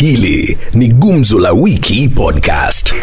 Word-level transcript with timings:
Hili 0.00 0.58
ni 0.74 0.88
Gumzo 0.88 1.38
la 1.38 1.52
Wiki 1.52 2.08
Podcast. 2.08 2.94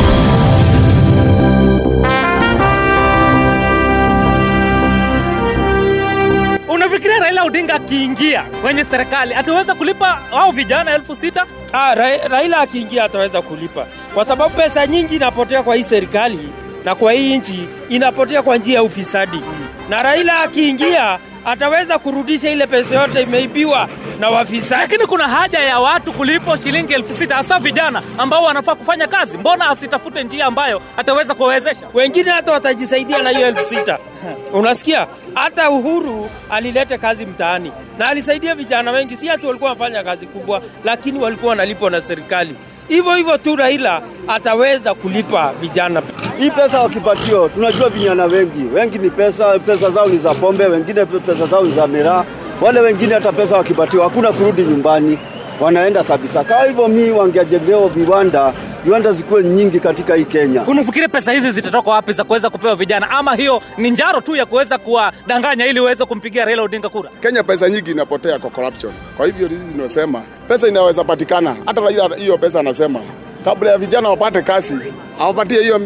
Unafikiria 6.69 7.19
Raila 7.19 7.43
Odinga 7.43 7.73
akiingia 7.75 8.43
kwenye 8.61 8.85
serikali 8.85 9.33
ataweza 9.33 9.75
kulipa 9.75 10.21
au 10.31 10.51
vijana 10.51 10.95
elfu 10.95 11.15
sita? 11.15 11.45
Ah, 11.73 11.95
Ra 11.95 12.17
Raila 12.27 12.59
akiingia 12.59 13.03
ataweza 13.03 13.41
kulipa 13.41 13.85
kwa 14.13 14.25
sababu 14.25 14.55
pesa 14.55 14.87
nyingi 14.87 15.15
inapotea 15.15 15.63
kwa 15.63 15.75
hii 15.75 15.83
serikali 15.83 16.39
na 16.85 16.95
kwa 16.95 17.11
hii 17.13 17.37
nchi 17.37 17.67
inapotea 17.89 18.41
kwa 18.41 18.57
njia 18.57 18.75
ya 18.75 18.83
ufisadi, 18.83 19.41
na 19.89 20.03
Raila 20.03 20.39
akiingia 20.39 21.19
ataweza 21.47 21.99
kurudisha 21.99 22.49
ile 22.49 22.67
pesa 22.67 22.95
yote 23.01 23.21
imeibiwa 23.21 23.89
na 24.19 24.29
wafisadi. 24.29 24.81
Lakini 24.81 25.05
kuna 25.07 25.27
haja 25.27 25.59
ya 25.59 25.79
watu 25.79 26.13
kulipo 26.13 26.55
shilingi 26.57 26.93
elfu 26.93 27.13
sita 27.13 27.35
hasa 27.35 27.59
vijana 27.59 28.01
ambao 28.17 28.43
wanafaa 28.43 28.75
kufanya 28.75 29.07
kazi. 29.07 29.37
Mbona 29.37 29.69
asitafute 29.69 30.23
njia 30.23 30.45
ambayo 30.45 30.81
ataweza 30.97 31.33
kuwawezesha? 31.33 31.87
Wengine 31.93 32.31
hata 32.31 32.51
watajisaidia 32.51 33.21
na 33.23 33.29
hiyo 33.29 33.47
elfu 33.47 33.65
sita. 33.69 33.99
Unasikia, 34.53 35.07
hata 35.33 35.69
Uhuru 35.71 36.29
alileta 36.49 36.97
kazi 36.97 37.25
mtaani 37.25 37.71
na 37.97 38.07
alisaidia 38.07 38.55
vijana 38.55 38.91
wengi, 38.91 39.15
si 39.15 39.27
hatu 39.27 39.47
walikuwa 39.47 39.69
wanafanya 39.69 40.03
kazi 40.03 40.25
kubwa, 40.27 40.61
lakini 40.83 41.19
walikuwa 41.19 41.49
wanalipwa 41.49 41.89
na 41.91 42.01
serikali. 42.01 42.55
Hivyo 42.87 43.11
hivyo 43.15 43.37
tu 43.37 43.55
Raila 43.55 44.01
ataweza 44.27 44.93
kulipa 44.93 45.51
vijana. 45.61 46.01
Hii 46.37 46.51
pesa 46.51 46.79
wakipatio, 46.81 47.49
tunajua 47.49 47.89
vijana 47.89 48.25
wengi 48.25 48.63
wengi 48.75 48.97
ni 48.97 49.09
pesa, 49.09 49.59
pesa 49.59 49.89
zao 49.91 50.07
ni 50.07 50.17
za 50.17 50.33
pombe, 50.33 50.65
wengine 50.65 51.05
pesa 51.05 51.45
zao 51.45 51.63
ni 51.63 51.71
za 51.71 51.87
miraa, 51.87 52.23
wale 52.61 52.79
wengine 52.79 53.13
hata 53.13 53.31
pesa 53.31 53.57
wakipatiwa 53.57 54.03
hakuna 54.03 54.31
kurudi 54.31 54.61
nyumbani, 54.63 55.17
wanaenda 55.59 56.03
kabisa. 56.03 56.43
Kwa 56.43 56.63
hivyo 56.65 56.87
mi 56.87 57.11
wangejengewa 57.11 57.89
viwanda 57.89 58.53
viwanda 58.83 59.11
zikuwe 59.11 59.43
nyingi 59.43 59.79
katika 59.79 60.15
hii 60.15 60.23
Kenya. 60.25 60.63
Unafikiri 60.67 61.07
pesa 61.07 61.31
hizi 61.31 61.51
zitatoka 61.51 61.91
wapi 61.91 62.11
za 62.13 62.23
kuweza 62.23 62.49
kupewa 62.49 62.75
vijana, 62.75 63.09
ama 63.09 63.35
hiyo 63.35 63.61
ni 63.77 63.91
njaro 63.91 64.21
tu 64.21 64.35
ya 64.35 64.45
kuweza 64.45 64.77
kuwadanganya 64.77 65.65
ili 65.65 65.79
uweze 65.79 66.05
kumpigia 66.05 66.45
Raila 66.45 66.61
Odinga 66.63 66.89
kura? 66.89 67.09
Kenya 67.21 67.43
pesa 67.43 67.69
nyingi 67.69 67.91
inapotea 67.91 68.39
kwa 68.39 68.49
corruption. 68.49 68.93
Kwa 69.17 69.25
hivyo 69.25 69.47
hizi 69.47 69.61
tunasema 69.71 70.21
pesa 70.47 70.67
inaweza 70.67 71.03
patikana, 71.03 71.55
hata 71.65 71.81
Raila 71.81 72.15
hiyo 72.15 72.37
pesa 72.37 72.59
anasema 72.59 72.99
kabla 73.45 73.69
ya 73.71 73.77
vijana 73.77 74.09
wapate 74.09 74.41
kazi 74.41 74.73
awapatie 75.19 75.61
hiyo 75.61 75.81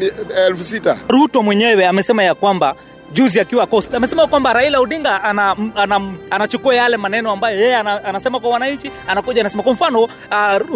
elfu 0.48 0.64
sita. 0.64 0.98
Ruto 1.09 1.44
mwenyewe 1.44 1.88
amesema 1.88 2.23
ya 2.23 2.36
kwamba 2.36 2.76
juzi 3.14 3.40
akiwa 3.40 3.67
Coast 3.67 3.94
amesema 3.95 4.28
kwamba 4.28 4.54
Raila 4.54 4.80
Odinga 4.80 5.23
ana, 5.23 5.56
ana, 5.76 6.02
anachukua 6.30 6.76
yale 6.76 6.98
maneno 6.98 7.31
ambayo 7.31 7.59
yeye 7.59 7.76
ana, 7.76 8.04
anasema 8.06 8.40
kwa 8.40 8.50
wananchi, 8.50 8.92
anakuja 9.08 9.42
anasema. 9.42 9.64
Kwa 9.64 9.73
mfano 9.73 10.04
uh, 10.04 10.09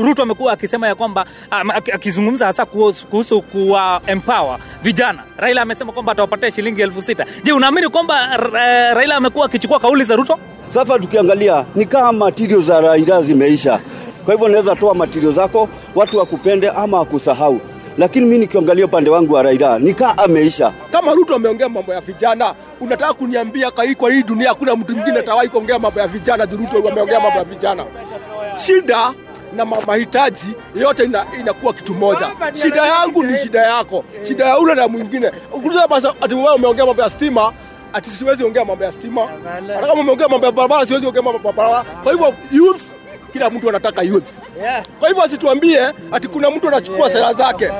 Ruto 0.03 0.23
amekuwa 0.23 0.53
akisema 0.53 0.87
ya 0.87 0.95
kwamba 0.95 1.25
uh, 1.51 1.75
akizungumza 1.93 2.45
hasa 2.45 2.65
kuhusu, 2.65 3.07
kuhusu 3.07 3.41
kuwa 3.41 4.01
empower 4.07 4.57
vijana. 4.83 5.23
Raila 5.37 5.61
amesema 5.61 5.91
kwamba 5.91 6.11
atawapatia 6.11 6.51
shilingi 6.51 6.81
elfu 6.81 7.01
sita. 7.01 7.25
Je, 7.43 7.51
unaamini 7.51 7.89
kwamba 7.89 8.37
uh, 8.39 8.53
Raila 8.95 9.15
amekuwa 9.15 9.45
akichukua 9.45 9.79
kauli 9.79 10.03
za 10.03 10.15
Ruto? 10.15 10.39
Sasa 10.69 10.99
tukiangalia 10.99 11.65
ni 11.75 11.85
kama 11.85 12.11
matirio 12.11 12.61
za 12.61 12.81
Raila 12.81 13.21
zimeisha, 13.21 13.79
kwa 14.25 14.33
hivyo 14.33 14.47
unaweza 14.47 14.75
toa 14.75 14.93
matirio 14.95 15.31
zako 15.31 15.69
watu 15.95 16.17
wakupende 16.17 16.69
ama 16.69 16.97
wakusahau, 16.99 17.61
lakini 17.97 18.25
mi 18.25 18.37
nikiangalia 18.37 18.85
upande 18.85 19.09
wangu 19.09 19.33
wa 19.33 19.43
Raila 19.43 19.79
nikaa 19.79 20.17
ameisha. 20.17 20.73
kama 20.91 21.13
Ruto 21.13 21.35
ameongea 21.35 21.69
mambo 21.69 21.93
ya 21.93 22.01
vijana, 22.01 22.55
unataka 22.79 23.13
kuniambia 23.13 23.71
kai 23.71 23.95
kwa 23.95 24.11
hii 24.11 24.23
dunia 24.23 24.49
hakuna 24.49 24.75
mtu 24.75 24.95
mwingine 24.95 25.19
atawahi 25.19 25.49
kuongea 25.49 25.79
mambo 25.79 25.99
ya 25.99 26.07
vijana 26.07 26.45
Ruto 26.45 26.89
ameongea 26.89 27.19
mambo 27.19 27.37
ya 27.39 27.43
vijana. 27.45 27.85
Shida 28.57 29.13
na 29.55 29.65
mahitaji 29.65 30.45
yote 30.75 31.03
ina, 31.03 31.25
inakuwa 31.39 31.73
kitu 31.73 31.93
moja. 31.93 32.27
Shida 32.61 32.85
yangu 32.85 33.23
ni 33.23 33.37
shida 33.39 33.59
yako, 33.61 34.03
shida 34.27 34.45
ya 34.45 34.59
ule 34.59 34.75
na 34.75 34.87
mwingine. 34.87 35.31
Ati 36.21 36.35
umeongea 36.35 36.85
mambo 36.85 37.01
ya 37.01 37.09
stima 37.09 37.53
ati 37.93 38.09
siwezi 38.09 38.43
ongea 38.43 38.65
mambo 38.65 38.83
ya 38.83 38.91
stima, 38.91 39.21
hata 39.75 39.87
kama 39.87 40.01
umeongea 40.01 40.27
mambo 40.27 40.45
ya 40.45 40.51
barabara 40.51 40.85
siwezi 40.85 41.07
ongea 41.07 41.21
mambo 41.21 41.47
ya 41.47 41.53
barabara. 41.53 41.83
Kwa 42.03 42.11
hivyo 42.11 42.33
youth, 42.51 42.81
kila 43.35 43.49
mtu 43.49 43.69
anataka 43.69 44.01
youth. 44.01 44.25
Kwa 44.99 45.07
hivyo 45.07 45.23
asituambie 45.23 45.79
ati 46.11 46.27
kuna 46.27 46.51
mtu 46.51 46.67
anachukua 46.67 47.09
sera 47.09 47.33
zake, 47.33 47.71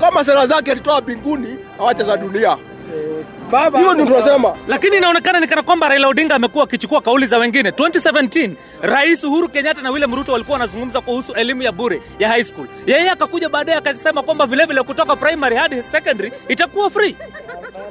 kama 0.00 0.24
sera 0.24 0.46
zake 0.46 0.70
alitoa 0.72 1.00
mbinguni, 1.00 1.56
awache 1.80 2.02
za 2.04 2.16
dunia. 2.16 2.56
Baba, 3.50 3.78
Hiyo 3.78 3.94
ndio 3.94 4.06
tunasema. 4.06 4.54
lakini 4.68 4.96
inaonekana 4.96 5.40
ni 5.40 5.46
kana 5.46 5.62
kwamba 5.62 5.88
Raila 5.88 6.08
Odinga 6.08 6.34
amekuwa 6.34 6.64
akichukua 6.64 7.00
kauli 7.00 7.26
za 7.26 7.38
wengine. 7.38 7.70
2017 7.70 8.50
Rais 8.82 9.24
Uhuru 9.24 9.48
Kenyatta 9.48 9.82
na 9.82 9.90
William 9.90 10.14
Ruto 10.14 10.32
walikuwa 10.32 10.52
wanazungumza 10.52 11.00
kuhusu 11.00 11.32
elimu 11.32 11.62
ya 11.62 11.72
bure 11.72 12.02
ya 12.18 12.28
high 12.28 12.44
school. 12.44 12.66
Yeye 12.86 13.10
akakuja 13.10 13.48
baadaye 13.48 13.78
akasema 13.78 14.22
kwamba 14.22 14.46
vilevile 14.46 14.82
kutoka 14.82 15.16
primary 15.16 15.56
hadi 15.56 15.82
secondary 15.82 16.32
itakuwa 16.48 16.90
free. 16.90 17.16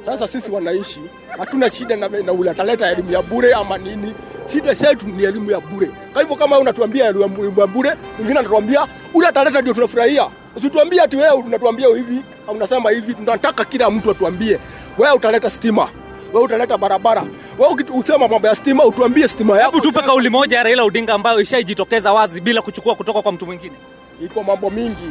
Sasa 0.05 0.27
sisi 0.27 0.51
wanaishi 0.51 1.01
hatuna 1.37 1.69
shida 1.69 1.95
na, 1.95 2.07
na 2.09 2.31
ule 2.33 2.51
ataleta 2.51 2.91
elimu 2.91 3.11
ya 3.11 3.21
bure 3.21 3.53
ama 3.53 3.77
nini. 3.77 4.13
Shida 4.53 4.73
zetu 4.73 5.07
ni 5.07 5.23
elimu 5.23 5.51
ya 5.51 5.59
bure. 5.59 5.91
Kwa 6.13 6.21
hivyo 6.21 6.35
kama 6.37 6.59
unatuambia 6.59 7.05
elimu 7.07 7.53
ya 7.59 7.67
bure, 7.67 7.93
mwingine 8.17 8.39
anatuambia 8.39 8.87
ule 9.13 9.27
ataleta 9.27 9.61
ndio 9.61 9.73
tunafurahia. 9.73 10.27
Usituambie 10.55 11.01
ati 11.01 11.17
wewe 11.17 11.31
unatuambia 11.31 11.87
hivi 11.87 12.21
au 12.47 12.55
unasema 12.55 12.89
hivi. 12.91 13.13
Tunataka 13.13 13.65
kila 13.65 13.89
mtu 13.91 14.11
atuambie, 14.11 14.59
wewe 14.97 15.13
utaleta 15.15 15.49
stima, 15.49 15.89
wewe 16.33 16.45
utaleta 16.45 16.77
barabara, 16.77 17.23
wewe 17.59 17.73
ukisema 17.89 18.27
mambo 18.27 18.47
ya 18.47 18.55
stima 18.55 18.85
utuambie 18.85 19.27
stima 19.27 19.57
yako. 19.59 19.71
Hebu 19.71 19.83
tupe 19.83 20.01
kauli 20.05 20.29
moja 20.29 20.57
ya 20.57 20.63
Raila 20.63 20.83
Odinga 20.83 21.13
ambayo 21.13 21.41
ishaijitokeza 21.41 22.13
wazi 22.13 22.41
bila 22.41 22.61
kuchukua 22.61 22.95
kutoka 22.95 23.21
kwa 23.21 23.31
mtu 23.31 23.45
mwingine. 23.45 23.75
Iko 24.25 24.43
mambo 24.43 24.69
mingi. 24.69 25.09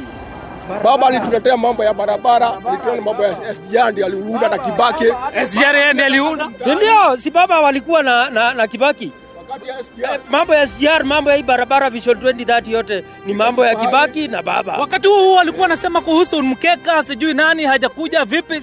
Baba 0.85 1.07
alituletea 1.07 1.57
mambo 1.57 1.85
ya 1.85 1.95
barabara, 1.95 2.53
alituletea 2.53 3.03
mambo 3.03 3.23
ya 3.25 3.55
SGR 3.55 3.93
ndio 3.93 4.07
aliunda 4.07 4.49
na 4.49 4.59
Kibaki. 4.59 5.05
SGR 5.47 5.77
yeye 5.77 5.93
ndiye 5.93 6.07
aliunda. 6.07 6.49
si 6.65 6.75
ndio? 6.75 7.17
Si 7.19 7.31
baba 7.31 7.61
walikuwa 7.61 8.03
na, 8.03 8.31
na, 8.31 8.55
na 8.55 8.67
Kibaki 8.67 9.13
Wakati 9.49 9.71
mambo 10.31 10.55
ya 10.55 10.67
SGR, 10.67 11.05
mambo 11.05 11.31
ya 11.31 11.37
hii 11.37 11.43
barabara 11.43 11.91
Vision 11.91 12.17
2030 12.19 12.71
yote 12.71 13.05
ni 13.27 13.35
mambo 13.35 13.67
ya 13.67 13.75
Kibaki 13.77 14.29
na 14.29 14.43
baba. 14.43 14.77
Wakati 14.77 15.09
huo 15.09 15.19
huo 15.25 15.41
alikuwa 15.41 15.67
anasema 15.67 16.01
kuhusu 16.01 16.43
mkeka, 16.43 17.03
sijui 17.03 17.35
nani 17.35 17.65
hajakuja 17.65 18.25
vipi. 18.25 18.63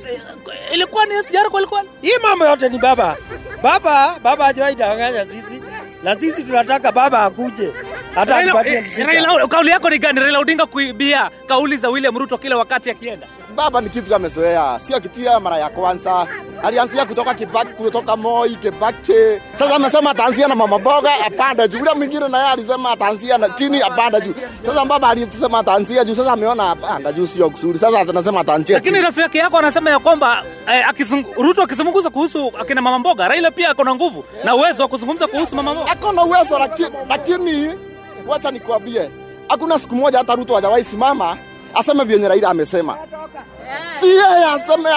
Ilikuwa 0.73 1.05
ni 1.05 1.13
SGR 1.23 1.49
kweli 1.49 1.67
kweli. 1.67 1.89
Hii 2.01 2.17
mambo 2.23 2.45
yote 2.45 2.69
ni 2.69 2.77
baba. 2.77 3.15
Baba, 3.61 4.15
baba 4.23 4.45
hajawahi 4.45 4.75
danganya 4.75 5.25
sisi, 5.25 5.61
na 6.03 6.15
sisi 6.15 6.43
tunataka 6.43 6.91
baba 6.91 7.23
akuje 7.23 7.71
hata 8.15 8.33
Raila, 8.33 8.65
eh, 8.67 9.47
kauli 9.49 9.69
yako 9.69 9.89
ni 9.89 9.99
gani? 9.99 10.19
Raila 10.19 10.39
Odinga 10.39 10.65
kuibia 10.65 11.29
kauli 11.47 11.77
za 11.77 11.89
William 11.89 12.17
Ruto 12.17 12.37
kila 12.37 12.57
wakati 12.57 12.91
akienda. 12.91 13.27
Baba 13.55 13.81
ni 13.81 13.89
kitu 13.89 14.15
amezoea, 14.15 14.79
sio 14.79 14.99
kitia 14.99 15.39
mara 15.39 15.57
ya 15.57 15.69
kwanza. 15.69 16.27
Alianzia 16.63 17.05
kutoka 17.05 17.33
Kibaki, 17.33 17.73
kutoka 17.73 18.15
Moi, 18.15 18.55
Kibaki. 18.55 19.13
Sasa 19.59 19.75
amesema 19.75 20.09
ataanzia 20.11 20.47
na 20.47 20.55
mama 20.55 20.79
mboga 20.79 21.09
apanda 21.25 21.67
juu. 21.67 21.79
Ule 21.81 21.93
mwingine 21.93 22.27
naye 22.27 22.47
alisema 22.51 22.91
ataanzia 22.91 23.37
na 23.37 23.49
chini 23.49 23.81
apanda 23.81 24.19
juu. 24.19 24.33
Sasa 24.61 24.85
baba 24.85 25.09
alisema 25.09 25.59
ataanzia 25.59 26.03
juu, 26.05 26.15
sasa 26.15 26.31
ameona 26.31 26.69
apanda 26.71 27.11
juu 27.11 27.27
sio 27.27 27.49
kusudi. 27.49 27.79
Sasa 27.79 27.99
anasema 27.99 28.39
ataanzia 28.39 28.75
Lakini 28.77 29.01
rafiki 29.01 29.37
yako 29.37 29.57
anasema 29.57 29.89
ya 29.89 29.99
kwamba 29.99 30.43
eh, 30.73 30.89
akizung, 30.89 31.25
Ruto 31.37 31.61
akizungumza 31.63 32.09
kuhusu 32.09 32.51
akina 32.59 32.81
mama 32.81 32.99
mboga, 32.99 33.27
Raila 33.27 33.51
pia 33.51 33.69
ako 33.69 33.83
na 33.83 33.95
nguvu 33.95 34.25
na 34.43 34.55
uwezo 34.55 34.83
wa 34.83 34.89
kuzungumza 34.89 35.27
kuhusu 35.27 35.55
mama 35.55 35.73
mboga. 35.73 35.91
Ako 35.91 36.11
na 36.11 36.23
uwezo 36.23 36.59
lakini, 36.59 36.89
lakini 37.09 37.73
wacha 38.27 38.51
nikwambie, 38.51 39.09
hakuna 39.47 39.79
siku 39.79 39.95
moja 39.95 40.17
hata 40.17 40.35
Ruto 40.35 40.55
hajawahi 40.55 40.83
simama 40.83 41.37
aseme 41.73 42.03
vyenye 42.03 42.27
Raila 42.27 42.49
amesema. 42.49 42.97
Si 43.99 44.05
yeye 44.07 44.45
aseme 44.55 44.89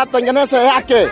atengeneze 0.00 0.56
yake. 0.56 1.08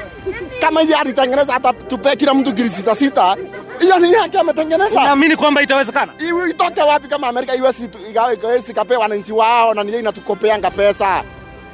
Kama 0.61 0.81
yeye 0.81 0.95
alitengeneza 0.95 1.53
hata 1.53 1.73
kila 2.17 2.35
mtu 2.35 2.53
giri 2.53 2.69
sita 2.69 2.95
sita, 2.97 3.37
hiyo 3.81 3.99
ni 3.99 4.13
yake 4.13 4.39
ametengeneza. 4.39 5.01
Unaamini 5.01 5.37
kwamba 5.37 5.63
itawezekana? 5.63 6.13
Iwe 6.29 6.51
itoke 6.51 6.81
wapi 6.83 7.09
kama 7.09 7.29
Amerika 7.29 7.55
iwezi 7.57 7.89
igawe 8.11 8.35
iwezi 8.43 8.75
kapea 8.75 8.99
wananchi 8.99 9.33
wao 9.33 9.75
na 9.75 9.85
ndio 9.85 9.99
inatukopeanga 10.01 10.71
pesa. 10.71 11.23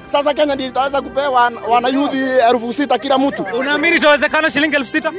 Sasa 0.06 0.34
Kenya 0.34 0.54
ndio 0.54 0.66
itaweza 0.66 1.02
kupewa 1.02 1.52
wanayudhi 1.68 2.18
elfu 2.50 2.72
sita 2.72 2.98
kila 2.98 3.18
mtu. 3.18 3.46
Unaamini 3.58 3.96
itawezekana 3.96 4.50
shilingi 4.50 4.76
elfu 4.76 4.90
sita? 4.90 5.12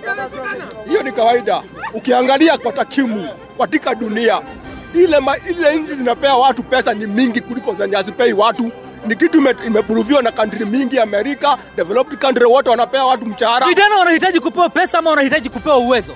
hiyo 0.88 1.04
ni 1.04 1.12
kawaida. 1.12 1.64
Ukiangalia 1.94 2.58
kwa 2.58 2.72
takimu 2.72 3.30
katika 3.60 3.96
dunia. 3.96 4.42
Ile, 4.96 5.20
ma, 5.20 5.38
ile 5.50 5.76
nchi 5.76 5.94
zinapea 5.94 6.34
watu 6.36 6.64
pesa 6.64 6.94
ni 6.94 7.08
mingi 7.08 7.42
kuliko 7.42 7.74
zenye 7.74 7.96
hazipei 7.96 8.34
watu. 8.34 8.72
Ni 9.08 9.16
kitu 9.16 9.38
imepuruviwa 9.66 10.22
na 10.22 10.32
kantri 10.32 10.66
mingi 10.66 11.00
amerika 11.00 11.58
developed 11.76 12.20
country 12.20 12.46
wote 12.46 12.70
wanapea 12.70 13.04
watu 13.06 13.26
mshahara. 13.26 13.68
Vijana 13.68 13.96
wanahitaji 13.96 14.40
kupewa 14.40 14.70
pesa 14.70 15.00
ama 15.00 15.10
wanahitaji 15.10 15.50
kupewa 15.50 15.78
uwezo? 15.78 16.16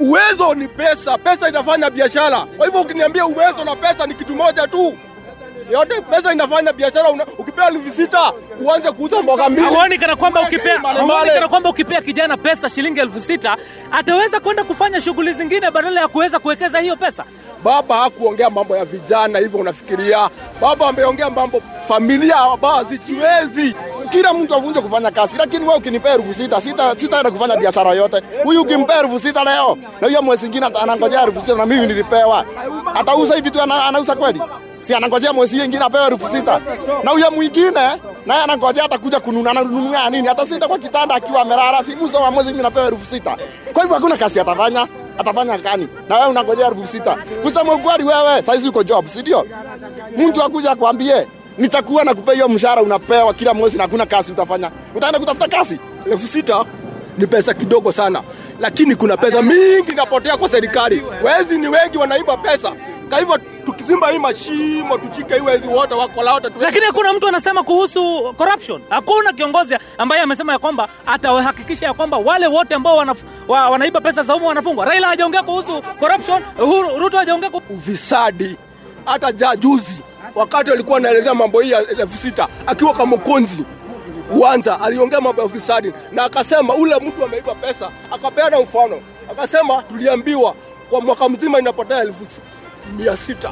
Uwezo 0.00 0.54
ni 0.54 0.68
pesa. 0.68 1.18
Pesa 1.18 1.48
inafanya 1.48 1.90
biashara. 1.90 2.40
Kwa 2.56 2.66
hivyo 2.66 2.80
ukiniambia 2.80 3.26
uwezo 3.26 3.64
na 3.64 3.76
pesa 3.76 4.06
ni 4.06 4.14
kitu 4.14 4.34
moja 4.34 4.66
tu 4.68 4.94
yote 5.72 6.00
pesa 6.00 6.32
inafanya 6.32 6.72
biashara 6.72 7.10
ukipewa 7.38 7.68
elfu 7.68 7.90
sita 7.96 8.32
uanze 8.64 8.92
kuuza 8.92 9.22
mboga 9.22 9.48
mbili. 9.48 9.66
Huoni 9.66 9.98
kana 9.98 10.16
kwamba 10.16 10.42
ukipea 10.42 10.78
huoni 10.78 11.30
kana 11.30 11.48
kwamba 11.48 11.70
ukipea 11.70 12.02
kijana 12.02 12.36
pesa 12.36 12.68
shilingi 12.68 13.00
elfu 13.00 13.20
sita 13.20 13.56
ataweza 13.92 14.40
kwenda 14.40 14.64
kufanya 14.64 15.00
shughuli 15.00 15.32
zingine 15.34 15.70
badala 15.70 16.00
ya 16.00 16.08
kuweza 16.08 16.38
kuwekeza 16.38 16.78
hiyo 16.80 16.96
pesa? 16.96 17.24
Baba 17.64 17.96
hakuongea 17.96 18.50
mambo 18.50 18.76
ya 18.76 18.84
vijana 18.84 19.38
hivyo 19.38 19.60
unafikiria? 19.60 20.30
Baba 20.60 20.88
ameongea 20.88 21.30
mambo 21.30 21.62
familia 21.88 22.36
ambao 22.36 22.76
hazijiwezi 22.76 23.74
kila 24.10 24.34
mtu 24.34 24.54
avunje 24.54 24.80
kufanya 24.80 25.10
kazi, 25.10 25.36
lakini 25.38 25.64
wewe 25.64 25.76
ukinipea 25.76 26.14
elfu 26.14 26.34
sita 26.34 26.60
sita 26.60 26.94
sitaenda 26.98 27.30
kufanya 27.30 27.56
biashara 27.56 27.90
yote. 27.92 28.22
Huyu 28.44 28.62
ukimpea 28.62 29.00
elfu 29.00 29.20
sita 29.20 29.44
leo 29.44 29.78
na 30.00 30.06
huyo 30.06 30.22
mwezi 30.22 30.46
ingine 30.46 30.66
anangojea 30.82 31.22
elfu 31.22 31.40
sita 31.40 31.54
na 31.54 31.66
mimi 31.66 31.86
nilipewa, 31.86 32.44
atauza 32.94 33.34
hivi 33.34 33.50
tu, 33.50 33.62
anauza 33.62 34.14
kweli? 34.14 34.42
Si 34.86 34.94
anangojea 34.94 35.32
mwezi 35.32 35.64
ingine 35.64 35.84
apewe 35.84 36.06
elfu 36.06 36.36
sita 36.36 36.60
na 37.04 37.10
huyo 37.10 37.30
mwingine 37.30 37.80
naye 38.26 38.42
anangojea 38.44 38.84
atakuja 38.84 39.20
kununua, 39.20 39.50
ananunua 39.50 40.10
nini? 40.10 40.28
Atasinda 40.28 40.68
kwa 40.68 40.78
kitanda 40.78 41.14
akiwa 41.14 41.42
amelala, 41.42 41.84
si 41.84 41.96
mwisho 41.96 42.16
wa 42.16 42.30
mwezi 42.30 42.50
mimi 42.50 42.62
napewa 42.62 42.86
elfu 42.86 43.06
sita 43.06 43.36
Kwa 43.72 43.82
hivyo 43.82 43.96
hakuna 43.96 44.16
kazi 44.16 44.40
atafanya 44.40 44.86
atafanya 45.18 45.58
gani? 45.58 45.88
Na 46.08 46.16
wewe 46.16 46.28
unangojea 46.28 46.66
elfu 46.66 46.86
sita 46.86 47.16
Kusema 47.42 47.72
ukweli, 47.74 48.04
wewe 48.04 48.42
saizi 48.42 48.68
uko 48.68 48.82
job, 48.82 49.06
si 49.06 49.18
ndio? 49.20 49.46
Mtu 50.16 50.42
akuja 50.42 50.70
akwambie 50.70 51.26
nitakuwa 51.58 52.04
na 52.04 52.14
kupea 52.14 52.34
hiyo 52.34 52.48
mshahara 52.48 52.82
unapewa 52.82 53.34
kila 53.34 53.54
mwezi 53.54 53.76
na 53.76 53.82
hakuna 53.82 54.06
kazi 54.06 54.32
utafanya, 54.32 54.70
utaenda 54.94 55.18
kutafuta 55.18 55.48
kazi? 55.48 55.78
elfu 56.12 56.28
sita 56.28 56.64
ni 57.18 57.26
pesa 57.26 57.54
kidogo 57.54 57.92
sana 57.92 58.22
lakini 58.60 58.94
kuna 58.94 59.16
pesa 59.16 59.42
mingi 59.42 59.92
inapotea 59.92 60.36
kwa 60.36 60.48
serikali 60.48 61.02
wezi 61.22 61.58
ni 61.58 61.68
wengi 61.68 61.98
wanaiba 61.98 62.36
pesa 62.36 62.72
kwa 63.08 63.18
hivyo 63.18 63.38
tukizimba 63.84 64.10
hii 64.10 64.18
mashimo 64.18 64.98
tuchike 64.98 65.36
iwe 65.36 65.56
hizi 65.56 65.68
wote 65.68 65.94
wakola 65.94 66.32
wote 66.32 66.48
lakini 66.60 66.84
hakuna 66.86 67.12
mtu 67.12 67.28
anasema 67.28 67.62
kuhusu 67.62 68.34
corruption. 68.38 68.82
Hakuna 68.90 69.32
kiongozi 69.32 69.76
ambaye 69.98 70.22
amesema 70.22 70.52
ya 70.52 70.58
kwamba 70.58 70.88
atahakikisha 71.06 71.86
ya 71.86 71.94
kwamba 71.94 72.16
wale 72.16 72.46
wote 72.46 72.74
ambao 72.74 72.96
wanaf, 72.96 73.18
wa, 73.48 73.70
wanaiba 73.70 74.00
pesa 74.00 74.22
za 74.22 74.36
umma 74.36 74.46
wanafungwa. 74.48 74.84
Raila 74.84 75.06
hajaongea 75.08 75.42
kuhusu 75.42 75.82
corruption 76.00 76.42
Uhuru, 76.58 76.98
ruto 76.98 77.18
hajaongea 77.18 77.50
kuhusu 77.50 77.72
ufisadi. 77.74 78.56
Hata 79.04 79.32
jajuzi 79.32 80.02
wakati 80.34 80.70
alikuwa 80.70 80.98
anaelezea 80.98 81.34
mambo 81.34 81.60
hii 81.60 81.70
ya 81.70 81.86
elfu 81.88 82.18
sita 82.22 82.48
akiwa 82.66 82.92
kamokonzi 82.94 83.64
uwanja 84.34 84.80
aliongea 84.80 85.20
mambo 85.20 85.42
ya 85.42 85.46
ufisadi 85.46 85.92
na 86.12 86.24
akasema 86.24 86.74
ule 86.74 86.96
mtu 86.96 87.24
ameiba 87.24 87.54
pesa 87.54 87.90
akapeana 88.10 88.60
mfano. 88.60 89.00
Akasema 89.30 89.82
tuliambiwa 89.82 90.54
kwa 90.90 91.00
mwaka 91.00 91.28
mzima 91.28 91.58
inapotea 91.58 92.00
elfu 92.02 92.26
mia 92.96 93.16
sita 93.16 93.50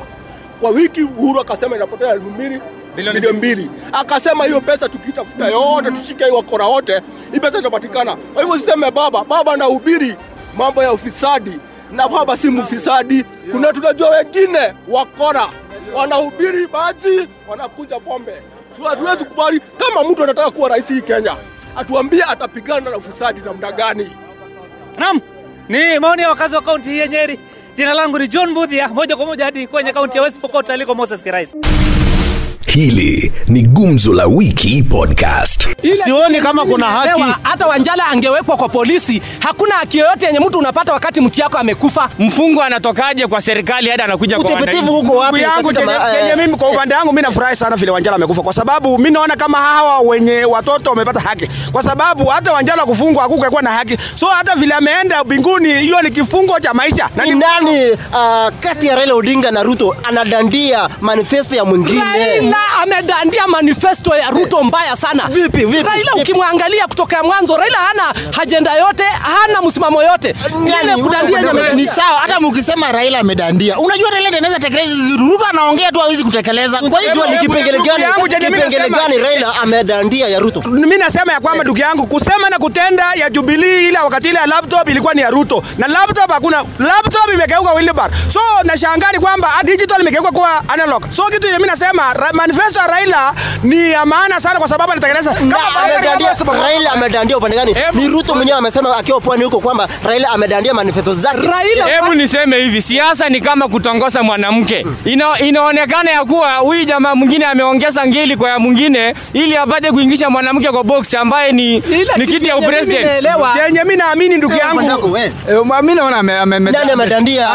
kwa 0.62 0.70
wiki 0.70 1.02
uhuru 1.02 1.40
akasema 1.40 1.76
inapotea 1.76 2.12
elfu 2.14 2.30
mbili 2.30 2.60
Bilioni 2.96 3.32
mbili. 3.32 3.70
akasema 3.92 4.44
hiyo 4.44 4.60
pesa 4.60 4.88
tukitafuta 4.88 5.46
yote 5.48 5.90
tushike 5.90 6.24
wakora 6.24 6.64
wote 6.66 7.02
hii 7.32 7.40
pesa 7.40 7.58
itapatikana. 7.58 8.16
Kwa 8.16 8.42
hivyo 8.42 8.58
siseme 8.58 8.90
baba 8.90 9.24
baba 9.24 9.52
anahubiri 9.52 10.16
mambo 10.56 10.82
ya 10.82 10.92
ufisadi. 10.92 11.58
Na 11.92 12.08
baba 12.08 12.36
si 12.36 12.50
mfisadi. 12.50 13.24
Kuna 13.52 13.72
tunajua 13.72 14.08
wengine 14.10 14.74
wakora 14.88 15.48
wanahubiri 15.94 16.66
baji 16.66 17.28
wanakuja 17.48 18.00
pombe. 18.00 18.42
Hatuwezi 18.84 19.24
kubali 19.24 19.60
kama 19.76 20.10
mtu 20.10 20.24
anataka 20.24 20.50
kuwa 20.50 20.68
rais 20.68 20.86
hii 20.88 21.00
kenya 21.00 21.36
atuambie 21.76 22.24
atapigana 22.24 22.90
na 22.90 22.96
ufisadi 22.96 23.40
namna 23.44 23.72
gani. 23.72 24.10
Naam, 24.98 25.20
ni 25.68 25.98
maoni 25.98 26.22
ya 26.22 26.28
wakazi 26.28 26.54
wa 26.54 26.62
kaunti 26.62 26.90
hii 26.90 26.98
ya 26.98 27.06
Nyeri. 27.08 27.40
Jina 27.76 27.94
langu 27.94 28.18
ni 28.18 28.28
John 28.28 28.54
Budhia, 28.54 28.88
moja 28.88 29.16
kwa 29.16 29.26
moja 29.26 29.44
hadi 29.44 29.66
kwenye 29.66 29.92
kaunti 29.92 30.18
ya 30.18 30.24
West 30.24 30.38
Pokot 30.40 30.70
aliko 30.70 30.94
Moses 30.94 31.22
Kirais. 31.22 31.54
Hili 32.74 33.32
ni 33.48 33.62
Gumzo 33.62 34.12
la 34.12 34.26
Wiki 34.26 34.82
Podcast. 34.82 35.68
Sioni 36.04 36.40
kama 36.40 36.64
kuna 36.64 36.86
haki. 36.86 37.24
Hata 37.42 37.66
Wanjala 37.66 38.06
angewekwa 38.06 38.56
kwa 38.56 38.68
polisi. 38.68 39.22
Hakuna 39.40 39.74
haki 39.74 39.98
yoyote 39.98 40.26
yenye 40.26 40.40
mtu 40.40 40.58
unapata 40.58 40.92
wakati 40.92 41.20
mtu 41.20 41.40
yako 41.40 41.58
amekufa. 41.58 42.08
Mfungo 42.18 42.62
anatokaje 42.62 43.26
kwa 43.26 43.40
serikali 43.40 43.90
hadi 43.90 44.02
anakuja 44.02 44.36
kwa 44.40 44.44
Utepetevu 44.50 44.92
huko 44.92 45.16
wapi? 45.16 45.40
Yangu 45.40 45.68
Katika 45.68 45.80
chenye, 45.86 45.98
ma- 45.98 46.10
chenye 46.12 46.30
eh, 46.30 46.36
mimi 46.36 46.56
kwa 46.58 46.70
upande 46.70 46.94
wangu 46.94 47.12
mimi 47.12 47.22
nafurahi 47.22 47.56
sana 47.56 47.76
vile 47.76 47.90
Wanjala 47.90 48.16
amekufa 48.16 48.42
kwa 48.42 48.52
sababu 48.52 48.98
mimi 48.98 49.10
naona 49.10 49.36
kama 49.36 49.58
hawa 49.58 50.00
wenye 50.00 50.44
watoto 50.44 50.90
wamepata 50.90 51.20
haki, 51.20 51.48
kwa 51.72 51.82
sababu 51.82 52.26
hata 52.26 52.52
Wanjala 52.52 52.84
kufungwa 52.84 53.22
hakungekuwa 53.22 53.62
na 53.62 53.70
haki, 53.70 53.96
so 54.14 54.26
hata 54.26 54.54
vile 54.54 54.74
ameenda 54.74 55.24
mbinguni, 55.24 55.74
hiyo 55.74 56.02
ni 56.02 56.10
kifungo 56.10 56.60
cha 56.60 56.74
maisha 56.74 57.08
na 57.16 57.24
ni 57.24 57.30
ni 57.34 57.40
nani 57.40 57.90
uh, 57.90 58.48
kati 58.60 58.86
ya 58.86 58.96
Raila 58.96 59.14
Odinga 59.14 59.50
na 59.50 59.62
Ruto 59.62 59.96
anadandia 60.02 60.88
manifesto 61.00 61.54
ya 61.54 61.64
mwingine? 61.64 62.00
Raila 62.00 62.61
amedandia 62.82 63.46
manifesto 63.48 64.14
ya 64.16 64.30
Ruto 64.30 64.64
mbaya 64.64 64.96
sana. 64.96 65.22
Vipi, 65.28 65.64
vipi, 65.64 65.82
Raila 65.82 66.14
ukimwangalia 66.14 66.86
kutoka 66.86 67.22
mwanzo, 67.22 67.56
Raila 67.56 67.78
hana 67.78 68.14
ajenda 68.42 68.74
yote, 68.74 69.04
hana 69.04 69.62
msimamo 69.62 70.02
yote. 70.02 70.34
Ile 70.82 71.02
kudandia 71.02 71.52
Ni 71.74 71.86
sawa 71.86 72.18
hata 72.18 72.40
mkisema 72.40 72.92
raila 72.92 73.18
amedandia 73.18 73.78
unajua 73.78 74.10
raila 74.10 74.28
anaweza 74.28 74.58
tekeleza 74.58 74.94
ruto 75.18 75.44
anaongea 75.46 75.92
tu 75.92 75.98
hawezi 76.00 76.24
kutekeleza 76.24 76.78
Kwa 76.78 77.00
hivyo 77.00 77.26
ni 77.26 77.38
kipengele 77.38 77.78
gani? 77.78 78.04
Kipengele 78.38 78.88
gani 78.90 79.18
Raila 79.18 79.54
amedandia 79.62 80.28
ya 80.28 80.38
Ruto? 80.40 80.62
mimi 80.70 80.96
nasema 80.96 81.32
ya 81.32 81.40
kwamba 81.40 81.64
ndugu 81.64 81.78
yangu 81.78 82.06
kusema 82.06 82.50
na 82.50 82.58
kutenda 82.58 83.04
ya 83.14 83.30
Jubilee 83.30 83.88
ile 83.88 83.98
wakati 83.98 84.28
ile 84.28 84.38
ya 84.38 84.46
laptop 84.46 84.88
ilikuwa 84.88 85.14
ni 85.14 85.20
ya 85.20 85.30
Ruto 85.30 85.62
na 85.78 85.86
laptop 85.88 86.30
hakuna 86.32 86.64
laptop 86.78 87.30
imegeuka 87.34 87.72
wheelbar 87.72 88.10
so 88.32 88.40
nashangaa 88.64 89.12
kwamba 89.20 89.48
ah, 89.58 89.62
digital 89.62 90.00
imegeuka 90.00 90.30
kuwa 90.30 90.62
analog 90.68 91.10
so 91.10 91.22
kitu 91.22 91.46
yenye 91.46 91.58
mimi 91.58 91.70
nasema 91.70 92.14
manifesto 92.52 92.80
ya 92.80 92.86
Raila 92.86 93.34
ni 93.62 93.90
ya 93.90 94.06
maana 94.06 94.40
sana 94.40 94.58
kwa 94.58 94.68
sababu 94.68 94.92
anatengeneza 94.92 95.34
Raila 96.62 96.92
amedandia 96.92 97.36
upande 97.38 97.56
gani? 97.56 97.76
Ni 97.92 98.08
Ruto 98.08 98.34
mwenyewe 98.34 98.58
amesema 98.58 98.96
akiwa 98.96 99.20
pwani 99.20 99.44
huko 99.44 99.60
kwamba 99.60 99.88
Raila 100.04 100.28
amedandia 100.28 100.74
manifesto 100.74 101.12
zake. 101.14 101.36
Raila 101.36 101.86
Hebu 101.86 102.14
niseme 102.14 102.58
hivi, 102.58 102.82
siasa 102.82 103.28
ni 103.28 103.40
kama 103.40 103.68
kutongoza 103.68 104.22
mwanamke. 104.22 104.86
Ina, 105.04 105.38
inaonekana 105.38 106.10
ya 106.10 106.24
kuwa 106.24 106.54
huyu 106.56 106.84
jamaa 106.84 107.14
mwingine 107.14 107.44
ameongeza 107.46 108.06
ngeli 108.06 108.36
kwa 108.36 108.50
ya 108.50 108.58
mwingine 108.58 109.14
ili 109.32 109.56
apate 109.56 109.90
kuingisha 109.90 110.30
mwanamke 110.30 110.68
kwa 110.70 110.84
box 110.84 111.14
ambaye 111.14 111.52
ni, 111.52 111.82
ni 112.16 112.26
kiti 112.26 112.46
ya 112.48 112.54
mimi 112.54 112.66
upresident. 112.66 113.24
chenye 113.66 113.84
mimi 113.84 113.96
naamini 113.96 114.36
ndugu 114.36 114.54
yangu 114.54 114.82
mimi 115.82 115.94
naona 115.94 116.16
ame- 116.16 116.38
ame- 116.38 116.56
ame- 116.56 116.70
Nani 116.70 116.90
amedandia? 116.90 117.54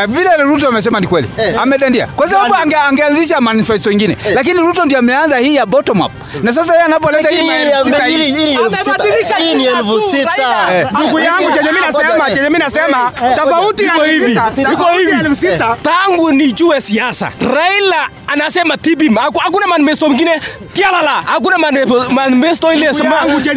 Eh, 0.00 0.06
vile 0.08 0.36
Ruto 0.36 0.68
amesema 0.68 1.00
ni 1.00 1.06
kweli 1.06 1.28
Eh. 1.38 1.54
amedandia 1.60 2.06
kwa 2.06 2.28
sababu 2.28 2.54
angeanzisha 2.88 3.40
manifesto 3.40 3.90
ingine 3.90 4.16
lakini 4.34 4.60
Ruto 4.60 4.84
ndio 4.84 4.98
ameanza 4.98 5.36
hii 5.38 5.54
ya 5.54 5.66
bottom 5.66 6.00
up. 6.00 6.12
Na 6.42 6.52
sasa 6.52 6.72
yeye 6.72 6.84
anapoleta 6.84 7.28
hii 7.28 7.36
hili- 7.36 8.24
hii 8.24 8.30
ni. 8.32 8.56
Amebadilisha 8.56 9.36
Hii 9.36 9.54
ni 9.54 9.64
elfu 9.66 10.00
sita. 10.10 10.74
Eh. 10.74 10.86
ndugu 10.92 11.18
yangu 11.20 11.52
chenye 11.52 11.70
mimi 11.72 11.86
nasema 11.86 12.26
chenye 12.30 12.42
mimi 12.42 12.58
nasema 12.58 13.12
tofauti 13.36 13.84
Iko 13.84 14.02
hivi, 14.02 14.32
iko 14.72 14.84
hivi. 14.98 15.58
tangu 15.82 16.32
nijue 16.32 16.80
siasa 16.80 17.32
raila 17.54 18.08
anasema 18.26 18.74
Haku- 18.74 19.38
hakuna 19.38 19.66
manifesto 19.66 20.06
mwingine 20.08 20.40
tialala 20.72 21.10
hakuna 21.10 21.56
manifesto- 21.58 22.72
ile 22.74 22.94
sema 22.94 23.16
ngoja 23.24 23.54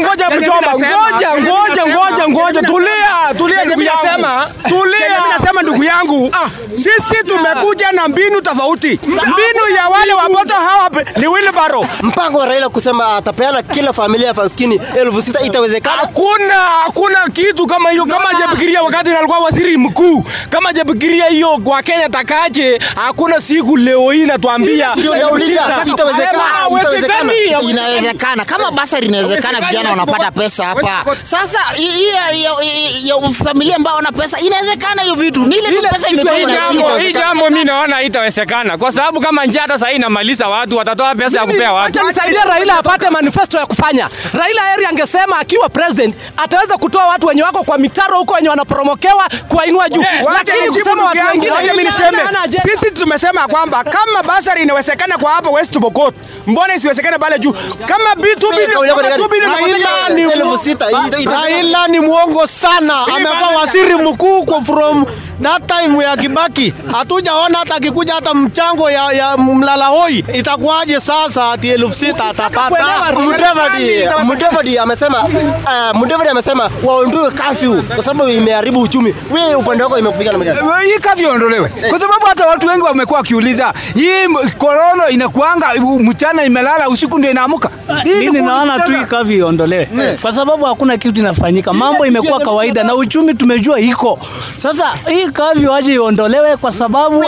ngoja 0.00 0.30
mjomba 0.30 0.72
ngoja 0.74 1.30
ngoja 1.40 1.86
ngoja 1.86 2.28
ngoja. 2.28 2.62
Tulia 2.62 3.34
tulia 3.38 3.64
ndugu 3.64 3.82
yangu. 3.82 4.52
tulia. 4.68 5.18
Mimi 5.18 5.30
nasema 5.38 5.62
ndugu 5.62 5.84
yangu 5.84 6.30
Ah. 6.32 6.48
sisi 6.76 7.24
tumekuja 7.26 7.92
na 7.92 8.08
mbinu 8.08 8.40
tofauti. 8.40 9.00
Mbinu 9.02 9.61
ya 9.68 9.88
wale 9.88 10.12
wapoto 10.12 10.54
hawa 10.54 10.90
ni 11.16 11.26
wilbaro. 11.26 11.86
Mpango 12.02 12.38
wa 12.38 12.46
Raila 12.46 12.68
kusema 12.68 13.16
atapeana 13.16 13.62
kila 13.62 13.92
familia 13.92 14.26
ya 14.28 14.34
maskini 14.34 14.80
elfu 15.00 15.22
sita 15.22 15.40
itawezekana? 15.40 15.96
hakuna 15.96 16.54
hakuna 16.54 17.28
kitu 17.32 17.66
kama 17.66 17.90
hiyo. 17.90 18.06
Kama 18.06 18.28
hajafikiria 18.28 18.82
wakati 18.82 19.10
alikuwa 19.10 19.38
waziri 19.38 19.76
mkuu 19.76 20.24
kama 20.50 20.68
hajafikiria 20.68 21.26
hiyo 21.26 21.58
kwa 21.64 21.82
Kenya 21.82 22.08
takaje 22.08 22.80
hakuna 23.06 23.40
siku 23.40 23.76
leo 23.76 24.10
hii 24.10 24.26
natuambia 24.26 24.94
inawezekana. 27.70 28.44
Kama 28.44 28.70
basari 28.70 29.06
inawezekana 29.06 29.60
vijana 29.60 29.90
wanapata 29.90 30.30
pesa 30.30 30.64
hapa. 30.66 31.04
Sasa 31.22 31.58
ya- 33.04 33.32
familia 33.44 33.76
ambao 33.76 33.96
wana 33.96 34.12
pesa 34.12 34.40
inawezekana 34.40 35.02
hiyo 35.02 35.14
vitu? 35.14 35.46
Ni 35.46 35.56
ile 35.56 35.88
pesa 35.88 36.08
hii 36.08 36.16
jambo 36.46 36.96
hii 36.98 37.12
jambo 37.12 37.50
mambo 37.50 37.64
naona 37.64 38.02
itawezekana 38.02 38.78
kwa 38.78 38.92
sababu 38.92 39.20
kama 39.20 39.46
njia 39.52 39.62
hata 39.62 39.78
sahii 39.78 39.96
inamaliza 39.96 40.48
watu, 40.48 40.76
watatoa 40.76 41.14
pesa 41.14 41.38
ya 41.38 41.46
kupea 41.46 41.72
watu. 41.72 42.00
Acha 42.00 42.08
nisaidie 42.08 42.40
Raila 42.48 42.78
apate 42.78 43.10
manifesto 43.10 43.58
ya 43.58 43.66
kufanya. 43.66 44.08
Raila 44.34 44.62
heri 44.70 44.86
angesema 44.86 45.38
akiwa 45.38 45.68
president 45.68 46.14
ataweza 46.36 46.76
kutoa 46.78 47.06
watu 47.06 47.26
wenye 47.26 47.42
wako 47.42 47.64
kwa 47.64 47.78
mitaro 47.78 48.16
huko 48.18 48.34
wenye 48.34 48.48
wanaporomokewa 48.48 49.24
kuwainua 49.48 49.88
juu, 49.88 50.00
yes. 50.00 50.26
lakini 50.34 50.68
kusema 50.68 51.04
watu 51.04 51.26
wengine 51.26 51.52
wacha 51.52 51.72
mimi 51.72 51.84
niseme, 51.84 52.18
sisi 52.62 52.90
tumesema 52.90 53.48
kwamba 53.48 53.84
kama 53.84 54.22
basari 54.22 54.62
inawezekana 54.62 55.18
kwa 55.18 55.30
hapa 55.30 55.50
West 55.50 55.78
Pokot, 55.78 56.14
mbona 56.46 56.74
isiwezekane 56.74 57.18
pale 57.18 57.38
juu? 57.38 57.52
Kama 57.86 58.10
B2 58.14 58.56
bilioni 58.56 58.88
kama 58.90 59.02
2 59.16 59.28
bilioni 59.28 59.72
Raila 59.72 60.08
ni 60.08 60.24
mu- 60.46 60.56
Raila 61.30 61.88
ni 61.88 62.00
mwongo 62.00 62.46
sana, 62.46 63.06
amekuwa 63.16 63.48
waziri 63.60 63.94
mkuu 63.94 64.44
kwa 64.44 64.62
from 64.62 65.06
that 65.42 65.62
time 65.66 66.04
ya 66.04 66.16
Kibaki. 66.16 66.74
Hatujaona 66.92 67.58
hata 67.58 67.74
akikuja 67.74 68.14
hata 68.14 68.34
mchango 68.34 68.90
ya, 68.90 69.12
ya 69.12 69.31
mlala 69.38 69.86
hoi, 69.86 70.24
itakuwaje 70.34 71.00
sasa 71.00 71.50
ati 71.52 71.68
elfu 71.68 71.92
sita 71.92 72.24
atapata? 72.24 72.86
Mudavadi, 73.24 73.90
Mudavadi 74.24 74.78
amesema 74.78 75.24
uh, 75.24 75.94
Mudavadi 75.98 76.28
amesema 76.30 76.70
waondoe 76.84 77.30
kafyu 77.30 77.82
kwa 77.82 78.04
sababu 78.04 78.30
imeharibu 78.30 78.80
uchumi. 78.80 79.14
Wewe 79.30 79.54
upande 79.54 79.82
wako 79.84 79.98
imekufika 79.98 80.32
namna 80.32 80.44
gani? 80.54 80.68
hii 80.92 80.98
kafyu 80.98 81.28
iondolewe 81.28 81.68
kwa 81.90 81.98
sababu 82.00 82.26
hata 82.26 82.46
watu 82.46 82.66
wengi 82.66 82.82
wamekuwa 82.82 83.18
wakiuliza 83.18 83.72
hii 83.94 84.28
korona 84.58 85.08
inakuanga 85.10 85.66
mchana 86.00 86.44
imelala 86.44 86.88
usiku 86.88 87.18
ndio 87.18 87.30
inaamuka. 87.30 87.70
Mimi 88.04 88.42
naona 88.42 88.80
tu 88.80 88.92
hii 88.92 89.04
kavi 89.04 89.36
iondolewe 89.36 89.88
kwa 90.22 90.32
sababu 90.32 90.64
hakuna 90.64 90.96
kitu 90.96 91.20
inafanyika, 91.20 91.72
mambo 91.72 92.06
imekuwa 92.06 92.40
kawaida 92.40 92.84
na 92.84 92.94
uchumi 92.94 93.34
tumejua 93.34 93.80
iko 93.80 94.18
sasa. 94.58 94.90
Hii 95.08 95.28
kavi 95.28 95.66
waje 95.66 95.92
iondolewe 95.92 96.56
kwa 96.56 96.72
sababu 96.72 97.24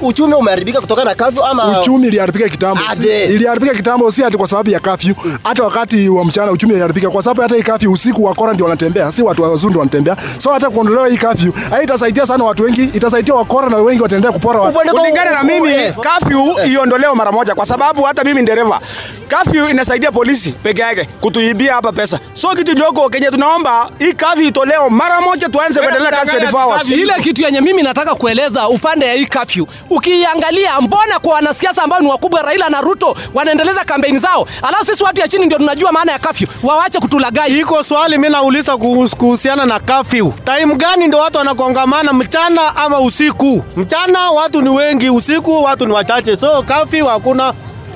uchumi 0.00 0.34
umeharibika 0.34 0.80
kutokana 0.94 1.10
na 1.10 1.14
kafyu 1.14 1.44
ama 1.44 1.80
Uchumi 1.80 2.06
iliharibika 2.08 2.48
kitambo. 2.48 2.80
Iliharibika 3.28 3.74
kitambo 3.74 4.10
si 4.10 4.24
ati 4.24 4.36
kwa 4.36 4.46
sababu 4.48 4.70
ya 4.70 4.80
kafyu. 4.80 5.14
Hata 5.44 5.62
wakati 5.62 6.08
wa 6.08 6.24
mchana 6.24 6.52
uchumi 6.52 6.72
iliharibika 6.72 7.10
kwa 7.10 7.22
sababu 7.22 7.42
hata 7.42 7.56
hii 7.56 7.62
kafyu 7.62 7.92
usiku 7.92 8.24
wakora 8.24 8.52
ndio 8.52 8.64
wanatembea, 8.66 9.12
si 9.12 9.22
watu 9.22 9.42
wazundu 9.42 9.78
wanatembea. 9.78 10.16
So 10.38 10.50
hata 10.52 10.70
kuondolewa 10.70 11.08
hii 11.08 11.16
kafyu 11.16 11.52
haitasaidia 11.70 12.26
sana 12.26 12.44
watu 12.44 12.62
wengi, 12.62 12.84
itasaidia 12.84 13.34
wakora 13.34 13.68
na 13.68 13.76
wengi 13.76 14.02
wataendelea 14.02 14.32
kupora 14.32 14.60
watu. 14.60 14.78
kulingana 14.96 15.30
na 15.30 15.42
mimi 15.42 15.92
kafyu 16.00 16.54
iondolewe 16.72 17.14
mara 17.14 17.32
moja, 17.32 17.54
kwa 17.54 17.66
sababu 17.66 18.02
hata 18.02 18.24
mimi 18.24 18.42
dereva, 18.42 18.80
kafyu 19.28 19.68
inasaidia 19.68 20.12
polisi 20.12 20.52
peke 20.52 20.82
yake 20.82 21.08
kutuibia 21.20 21.74
hapa 21.74 21.92
pesa. 21.92 22.20
So 22.34 22.48
kitu 22.48 22.72
iliyoko 22.72 23.08
Kenya, 23.08 23.30
tunaomba 23.30 23.90
hii 23.98 24.12
kafyu 24.12 24.42
itolewe 24.48 24.88
mara 24.90 25.20
moja, 25.20 25.48
tuanze 25.48 25.80
kuendelea 25.80 26.10
kazi 26.10 26.30
24 26.30 26.62
hours. 26.62 26.88
Ile 26.90 27.12
kitu 27.22 27.42
yenye 27.42 27.60
mimi 27.60 27.82
nataka 27.82 28.14
kueleza 28.14 28.68
upande 28.68 29.06
ya 29.06 29.14
hii 29.14 29.26
kafyu, 29.26 29.66
ukiangalia 29.90 30.80
mbona 30.82 31.18
kwa 31.18 31.34
wanasiasa 31.34 31.82
ambao 31.82 32.00
ni 32.00 32.08
wakubwa 32.08 32.42
Raila 32.42 32.68
na 32.68 32.80
Ruto 32.80 33.16
wanaendeleza 33.34 33.84
kampeni 33.84 34.18
zao, 34.18 34.46
alafu 34.62 34.84
sisi 34.84 35.02
watu 35.04 35.20
ya 35.20 35.28
chini 35.28 35.46
ndio 35.46 35.58
tunajua 35.58 35.92
maana 35.92 36.12
ya 36.12 36.18
kafyu, 36.18 36.48
wawache 36.62 36.98
kutulagai. 36.98 37.58
Iko 37.58 37.82
swali 37.82 38.18
mimi 38.18 38.32
nauliza 38.32 38.76
kuhusiana 38.76 39.66
na 39.66 39.80
kafyu. 39.80 40.34
Time 40.44 40.74
gani 40.74 41.06
ndio 41.08 41.18
watu 41.20 41.38
wanakongamana, 41.38 42.12
mchana 42.12 42.76
ama 42.76 43.00
usiku? 43.00 43.64
Mchana 43.76 44.30
watu 44.30 44.62
ni 44.62 44.68
wengi, 44.68 45.10
usiku 45.10 45.62
watu 45.64 45.86
ni 45.86 45.92
wachache, 45.92 46.36
so 46.36 46.62
kafyu 46.62 47.06
hakuna 47.06 47.52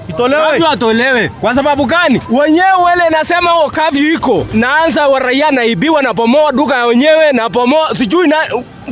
itolewe. 0.08 0.42
Kafyu 0.50 0.66
atolewe. 0.68 1.28
Kwa 1.28 1.54
sababu 1.54 1.84
gani? 1.84 2.22
Wenyewe 2.30 2.72
wale 2.82 3.08
nasema 3.10 3.54
oh, 3.54 3.70
kafyu 3.70 4.12
iko. 4.14 4.46
Naanza 4.52 5.08
wa 5.08 5.18
raia 5.18 5.50
naibiwa 5.50 6.02
na 6.02 6.14
pomoa 6.14 6.52
duka 6.52 6.76
ya 6.76 6.86
wenyewe 6.86 7.32
na 7.32 7.50
pomoa 7.50 7.94
sijui 7.96 8.28
na 8.28 8.36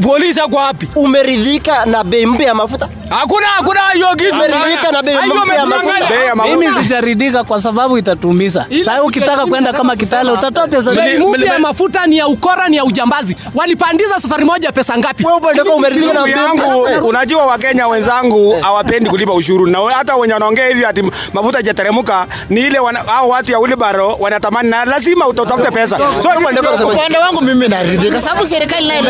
polisi 0.02 0.40
ako 0.40 0.56
wapi? 0.56 0.88
Umeridhika 0.96 1.86
na 1.86 2.04
bei 2.04 2.26
mpya 2.26 2.46
ya 2.46 2.54
mafuta? 2.54 2.88
Hakuna 3.10 3.46
hakuna 3.46 3.80
hiyo 3.94 4.08
kitu. 4.16 4.32
Umeridhika 4.34 4.92
na 4.92 5.02
bei 5.02 5.16
mpya 5.16 5.54
ya 5.54 5.66
mafuta? 5.66 6.10
Mimi 6.44 6.72
sijaridhika 6.72 7.44
kwa 7.44 7.60
sababu 7.62 7.98
itatumiza. 7.98 8.66
Sasa 8.84 9.02
ukitaka 9.02 9.46
kwenda 9.46 9.72
kama 9.72 9.96
Kitale 9.96 10.30
utatoa 10.30 10.68
pesa 10.68 10.90
Bei 10.94 11.18
mpya 11.18 11.52
ya 11.52 11.58
mafuta 11.58 12.06
ni 12.06 12.18
ya 12.18 12.26
ukora, 12.26 12.68
ni 12.68 12.76
ya 12.76 12.84
ujambazi. 12.84 13.36
Walipandiza 13.54 14.20
safari 14.20 14.44
moja 14.44 14.72
pesa 14.72 14.98
ngapi? 14.98 15.24
Ndugu 15.54 16.28
yangu, 16.28 17.08
unajua 17.08 17.46
Wakenya 17.46 17.88
wenzangu 17.88 18.56
hawapendi 18.60 19.10
kulipa 19.10 19.32
ushuru, 19.34 19.66
na 19.66 19.78
hata 19.94 20.16
wenye 20.16 20.34
wanaongea 20.34 20.66
hivi 20.68 20.84
ati 20.84 21.02
mafuta 21.32 21.56
hajateremka 21.58 22.26
ni 22.50 22.60
ile 22.60 22.78
wana, 22.78 22.98
hao 22.98 23.28
watu 23.28 23.52
ya 23.52 23.58
Wilbaro 23.58 24.16
wanatamani, 24.20 24.70
na 24.70 24.84
lazima 24.84 25.28
utafute 25.28 25.70
pesa. 25.70 25.98
So 26.22 26.28
upande 26.88 27.18
wangu 27.18 27.42
mimi 27.42 27.68
naridhika 27.68 28.20
sababu 28.20 28.46
serikali 28.46 28.86
naye 28.86 29.02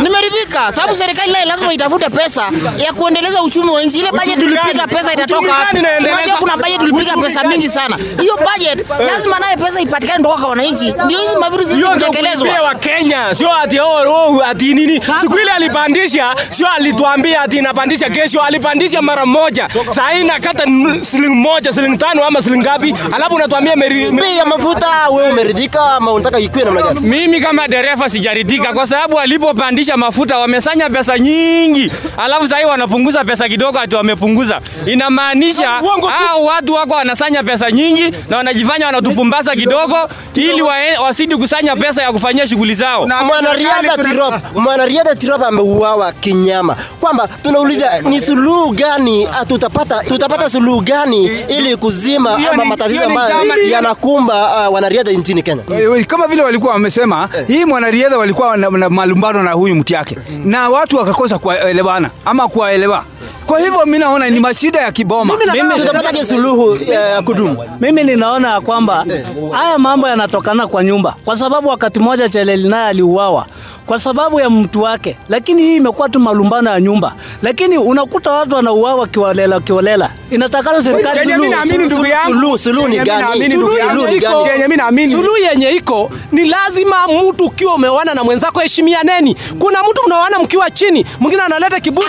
nimeridhika 0.00 0.72
sababu 0.72 0.94
serikali 0.94 1.32
naye 1.32 1.44
lazima 1.44 1.72
itafute 1.74 2.08
pesa 2.10 2.42
ya 2.86 2.92
kuendeleza 2.92 3.42
uchumi 3.42 3.70
wa 3.70 3.82
nchi. 3.82 3.98
Ile 3.98 4.12
bajeti 4.12 4.40
tulipiga 4.40 4.86
pesa 4.86 5.12
itatoka 5.12 5.52
wapi? 5.52 5.78
unajua 6.12 6.36
kuna 6.38 6.56
bajeti 6.56 6.78
tulipiga 6.78 7.16
pesa 7.16 7.44
mingi 7.44 7.68
sana. 7.68 7.96
Hiyo 8.20 8.38
bajeti 8.46 8.84
lazima 9.12 9.38
naye 9.38 9.56
pesa 9.56 9.80
ipatikane 9.80 10.18
kutoka 10.24 10.40
kwa 10.40 10.48
wananchi 10.50 10.94
ndio 11.04 11.18
hizi 11.18 11.36
mavitu 11.40 11.74
Hiyo 11.74 11.88
zitekelezwa 11.94 12.48
wa 12.62 12.74
Kenya, 12.74 13.34
sio 13.34 13.54
ati 13.56 13.80
oh, 13.80 14.12
oh, 14.12 14.42
ati 14.44 14.74
nini. 14.74 15.00
Siku 15.20 15.38
ile 15.38 15.50
alipandisha, 15.50 16.34
sio 16.50 16.66
alituambia 16.68 17.40
ati 17.42 17.56
inapandisha 17.58 18.10
kesho, 18.10 18.42
alipandisha 18.42 19.02
mara 19.02 19.26
moja. 19.26 19.68
Saa 19.90 20.10
hii 20.10 20.24
nakata 20.24 20.64
shilingi 21.10 21.28
moja, 21.34 21.72
shilingi 21.72 21.98
tano 21.98 22.24
ama 22.24 22.42
shilingi 22.42 22.62
ngapi? 22.64 22.94
Alafu 23.12 23.34
unatuambia 23.34 23.76
bei 23.76 24.36
ya 24.38 24.44
mafuta 24.46 25.08
wewe 25.08 25.30
umeridhika 25.30 25.80
ama 25.92 26.12
unataka 26.12 26.38
ikuwe 26.38 26.64
namna 26.64 26.82
gani? 26.82 27.00
Mimi 27.00 27.40
kama 27.40 27.68
dereva 27.68 28.08
sijaridhika 28.08 28.72
kwa 28.72 28.86
sababu 28.86 29.20
walipopandisha 29.64 29.96
mafuta 29.96 30.38
wamesanya 30.38 30.90
pesa 30.90 31.18
nyingi, 31.18 31.92
alafu 32.16 32.48
sasa 32.48 32.66
wanapunguza 32.66 33.24
pesa 33.24 33.48
kidogo, 33.48 33.78
ati 33.78 33.96
wamepunguza. 33.96 34.60
Inamaanisha 34.86 35.68
hao 36.18 36.44
watu 36.44 36.74
wako 36.74 36.94
wanasanya 36.94 37.42
pesa 37.42 37.70
nyingi 37.70 38.12
na 38.28 38.36
wanajifanya 38.36 38.86
wanatupumbaza 38.86 39.54
kidogo, 39.56 39.96
ili 40.34 40.62
wasidi 41.02 41.36
kusanya 41.36 41.76
pesa 41.76 42.02
ya 42.02 42.12
kufanyia 42.12 42.46
shughuli 42.46 42.74
zao. 42.74 43.06
Mwanariadha 43.06 44.04
Tirop, 44.04 44.34
mwanariadha 44.54 45.14
Tirop 45.14 45.42
ameuawa 45.42 46.12
kinyama, 46.12 46.76
kwamba 47.00 47.28
tunauliza 47.42 48.00
ni 48.00 48.20
suluhu 48.20 48.70
gani 48.70 49.26
ah, 49.40 49.44
tutapata, 49.44 50.04
tutapata 50.04 50.50
suluhu 50.50 50.80
gani 50.80 51.30
ili 51.48 51.76
kuzima 51.76 52.38
ama 52.52 52.64
matatizo 52.64 53.04
ambayo 53.04 53.34
yanakumba 53.70 54.68
uh, 54.68 54.74
wanariadha 54.74 55.12
nchini 55.12 55.42
Kenya. 55.42 55.62
Eh, 55.96 56.06
kama 56.06 56.26
vile 56.26 56.42
walikuwa 56.42 56.72
wamesema 56.72 57.28
hii 57.46 57.64
mwanariadha 57.64 58.18
walikuwa 58.18 58.56
na, 58.56 58.70
na 58.70 58.90
malumbano 58.90 59.42
na 59.42 59.53
huyu 59.54 59.74
mti 59.74 59.94
yake 59.94 60.18
na 60.44 60.68
watu 60.70 60.96
wakakosa 60.96 61.38
kuelewana 61.38 62.10
ama 62.24 62.48
kuwaelewa. 62.48 63.04
Kwa 63.46 63.60
hivyo 63.60 63.86
mi 63.86 63.98
naona 63.98 64.30
ni 64.30 64.40
mashida 64.40 64.80
ya 64.80 64.92
kiboma. 64.92 65.34
Tutapataje 65.76 66.24
suluhu 66.24 66.76
ya 66.76 67.22
kudumu? 67.22 67.64
Mimi 67.80 68.04
ninaona 68.04 68.50
ya 68.52 68.60
kwamba 68.60 69.06
haya 69.52 69.78
mambo 69.78 70.08
yanatokana 70.08 70.66
kwa 70.66 70.84
nyumba, 70.84 71.16
kwa 71.24 71.36
sababu 71.36 71.68
wakati 71.68 72.00
mmoja 72.00 72.28
chelelinaye 72.28 72.86
aliuawa 72.88 73.46
kwa 73.86 73.98
sababu 73.98 74.40
ya 74.40 74.50
mtu 74.50 74.82
wake, 74.82 75.16
lakini 75.28 75.62
hii 75.62 75.76
imekuwa 75.76 76.08
tu 76.08 76.20
malumbano 76.20 76.70
ya 76.70 76.80
nyumba, 76.80 77.14
lakini 77.42 77.78
unakuta 77.78 78.32
watu 78.32 78.54
wanauawa 78.54 79.06
kiholela 79.06 79.60
kiholela. 79.60 80.10
Inatakana 80.30 80.82
serikali 80.82 81.30
Suluhu, 85.10 85.36
yenye 85.50 85.70
iko 85.70 86.10
ni 86.32 86.44
lazima 86.44 86.96
mtu 87.08 87.44
ukiwa 87.44 87.74
umeoana 87.74 88.14
na 88.14 88.24
mwenzako 88.24 88.60
heshimianeni. 88.60 89.36
Kuna 89.58 89.82
mtu 89.82 90.02
mnaoana 90.06 90.38
mkiwa 90.38 90.70
chini, 90.70 91.06
mwingine 91.20 91.42
analeta 91.42 91.80
kiburi, 91.80 92.06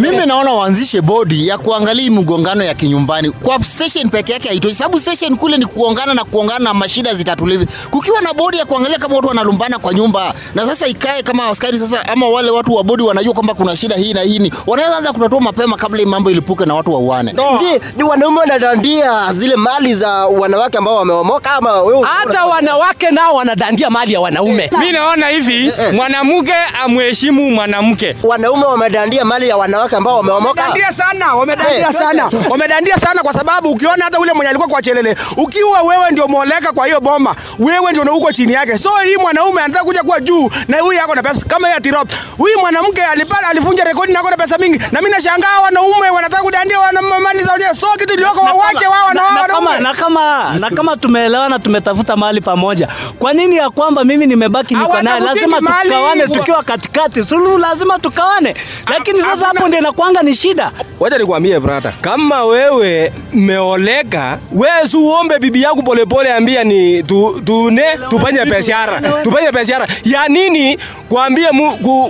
mimi 0.00 0.26
naona 0.26 0.52
waanzishe 0.52 1.00
bodi 1.00 1.48
ya 1.48 1.58
kuangalia 1.58 2.10
mgongano 2.10 2.64
ya 2.64 2.74
kinyumbani. 2.74 3.30
Kwa 3.30 3.64
station 3.64 4.08
peke 4.10 4.32
yake 4.32 4.48
haitoshi. 4.48 4.74
Sababu 4.74 5.00
station 5.00 5.36
kule 5.36 5.56
ni 5.56 5.66
kuongana 5.66 6.14
na 6.14 6.24
kuongana 6.24 6.58
na 6.64 6.74
mashida 6.74 7.14
zitatulivi. 7.14 7.66
Kukiwa 7.90 8.20
na 8.20 8.32
bodi 8.34 8.58
ya 8.58 8.64
kuangalia 8.64 8.98
kama 8.98 9.16
watu 9.16 9.28
wanalumbana 9.28 9.78
kwa 9.78 9.94
nyumba 9.94 10.34
na 10.54 10.66
sasa 10.66 10.86
ikae 10.86 11.22
kama 11.22 11.46
askari 11.48 11.78
sasa 11.78 12.08
ama 12.08 12.28
wale 12.28 12.50
watu 12.50 12.74
wa 12.74 12.84
bodi 12.84 13.02
wanajua 13.02 13.34
kwamba 13.34 13.54
kuna 13.54 13.76
shida 13.76 13.96
hii 13.96 14.12
na 14.12 14.20
hii 14.20 14.38
ni 14.38 14.52
wanaweza 14.66 14.96
anza 14.96 15.12
kutatua 15.12 15.40
mapema 15.40 15.76
kabla 15.76 15.98
hii 15.98 16.06
mambo 16.06 16.30
ilipuke 16.30 16.64
na 16.64 16.74
watu 16.74 16.92
wauane 16.92 17.34
Je, 17.60 17.80
ni 17.96 18.02
wanaume 18.02 18.38
wanadandia 18.40 19.32
zile 19.34 19.56
mali 19.56 19.94
za 19.94 20.08
wanawake 20.26 20.78
ambao 20.78 20.96
wameomoka 20.96 21.52
ama 21.52 21.82
wewe? 21.82 22.06
Hata 22.06 22.46
wanawake 22.46 23.10
nao 23.10 23.34
wanadandia 23.34 23.90
mali 23.90 24.12
ya 24.12 24.20
wanaume. 24.20 24.70
Mimi 24.78 24.92
naona 24.92 25.28
hivi, 25.28 25.72
mwanamke 25.92 26.52
amheshimu 26.84 27.50
mwanamke. 27.50 28.16
Wanaume 28.22 28.64
wamedandia 28.64 29.24
mali 29.24 29.48
ya 29.48 29.56
wanawake 29.56 29.96
ambao 29.96 30.16
wameomoka. 30.16 30.62
Wamedandia 30.62 30.92
sana, 30.92 31.34
wamedandia 31.34 31.76
Eh. 31.88 31.92
sana, 31.92 32.30
wamedandia 32.50 32.96
sana, 32.98 33.22
kwa 33.22 33.32
sababu 33.32 33.70
ukiona 33.70 34.04
hata 34.04 34.18
ule 34.20 34.32
mwenye 34.32 34.48
alikuwa 34.48 34.68
kwa 34.68 34.82
chelele, 34.82 35.16
ukiwa 35.36 35.82
wewe 35.82 36.10
ndio 36.10 36.28
mwoleka 36.28 36.72
kwa 36.72 36.86
hiyo 36.86 37.00
boma, 37.00 37.34
wewe 37.58 37.92
ndio 37.92 38.14
uko 38.16 38.32
chini 38.32 38.52
yake. 38.52 38.78
So 38.78 38.90
hii 39.04 39.16
mwanaume 39.16 39.62
anataka 39.62 39.84
kuja 39.84 40.02
kuwa 40.02 40.20
juu 40.20 40.35
juu 40.36 40.50
na 40.68 40.80
huyu 40.80 41.00
ako 41.02 41.14
na 41.14 41.22
pesa. 41.22 41.46
Kama 41.48 41.68
ya 41.68 41.80
Tirop. 41.80 42.08
Huyu 42.38 42.58
mwanamke 42.60 43.02
alipata 43.04 43.48
alivunja 43.48 43.84
rekodi 43.84 44.12
na 44.12 44.20
ako 44.20 44.30
na 44.30 44.36
pesa 44.36 44.58
mingi, 44.58 44.78
na 44.92 45.00
mimi 45.00 45.10
nashangaa 45.14 45.60
wanaume 45.62 46.10
wanataka 46.10 46.42
kudandia 46.42 46.80
wana 46.80 47.02
mali 47.02 47.42
za 47.44 47.52
wenyewe. 47.52 47.74
So 47.74 47.86
kitu 47.98 48.14
iliyoko 48.14 48.40
wawache 48.40 48.86
wao 48.86 49.08
na 49.08 49.14
na, 49.14 49.22
wao 49.22 49.46
kama, 49.48 49.80
na 49.80 49.94
kama 49.94 50.54
na 50.58 50.70
kama 50.70 50.96
tumeelewana 50.96 51.58
tumetafuta 51.58 52.16
mahali 52.16 52.40
pamoja. 52.40 52.88
Kwa 53.18 53.32
nini 53.32 53.56
ya 53.56 53.70
kwamba 53.70 54.04
mimi 54.04 54.26
nimebaki 54.26 54.74
niko 54.74 55.02
naye? 55.02 55.20
Lazima 55.20 55.56
tukawane 55.60 56.26
tukiwa 56.26 56.62
katikati. 56.62 57.24
Suluhu 57.24 57.58
lazima 57.58 57.98
tukawane. 57.98 58.54
Lakini 58.88 59.22
sasa 59.22 59.46
hapo 59.46 59.68
ndio 59.68 59.78
inakuanga 59.80 60.22
ni 60.22 60.34
shida 60.34 60.72
Wacha 61.00 61.18
nikwambie 61.18 61.60
brata, 61.60 61.92
kama 62.00 62.44
wewe 62.44 63.12
meoleka, 63.32 64.38
wewe 64.52 64.88
si 64.88 64.96
uombe 64.96 65.38
bibi 65.38 65.62
yako 65.62 65.82
polepole, 65.82 66.32
ambia 66.32 66.64
ni 66.64 67.02
tu, 67.02 67.40
tune 67.44 67.82
tufanye 68.08 68.44
biashara, 68.44 69.00
tufanye 69.22 69.52
biashara 69.52 69.88
ya 70.04 70.28
nini? 70.28 70.78
Kuambia 71.08 71.48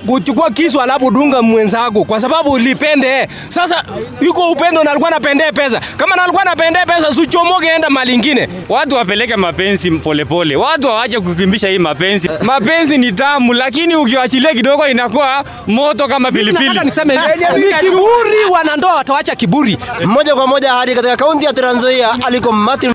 kuchukua 0.07 0.51
kisu 0.51 0.81
alafu 0.81 1.11
dunga 1.11 1.43
mwenzako 1.43 2.05
kwa 2.05 2.21
sababu 2.21 2.51
ulipende. 2.51 3.29
Sasa 3.49 3.85
yuko 4.21 4.51
upendo 4.51 4.85
na 4.85 4.91
alikuwa 4.91 5.11
anapendea 5.11 5.53
pesa, 5.53 5.81
kama 5.97 6.17
na 6.17 6.23
alikuwa 6.23 6.43
anapendea 6.43 6.87
pesa, 6.87 7.15
sichomoke 7.15 7.67
enda 7.67 7.91
mali 7.91 8.15
ingine. 8.15 8.49
Watu 8.69 8.95
wapeleke 8.95 9.37
mapenzi 9.37 9.91
polepole, 9.91 10.57
watu 10.57 10.87
waache 10.89 11.21
kukimbisha 11.21 11.69
hii 11.69 11.79
mapenzi. 11.79 12.31
Mapenzi 12.43 12.99
ni 12.99 13.13
tamu, 13.13 13.53
lakini 13.53 13.97
ukiwachilia 13.97 14.53
kidogo 14.55 14.87
inakuwa 14.89 15.45
moto 15.67 16.09
kama 16.09 16.33
pilipili. 16.33 16.81
Niseme 16.85 17.15
ni 17.57 17.75
kiburi, 17.81 18.45
wanandoa 18.77 18.95
watawacha 18.95 19.35
kiburi. 19.35 19.79
Moja 20.07 20.35
kwa 20.35 20.47
moja 20.47 20.73
hadi 20.73 20.95
katika 20.95 21.17
kaunti 21.17 21.45
ya 21.47 21.53
Trans 21.53 21.77
Nzoia 21.79 22.25
aliko 22.27 22.53
Martin 22.53 22.93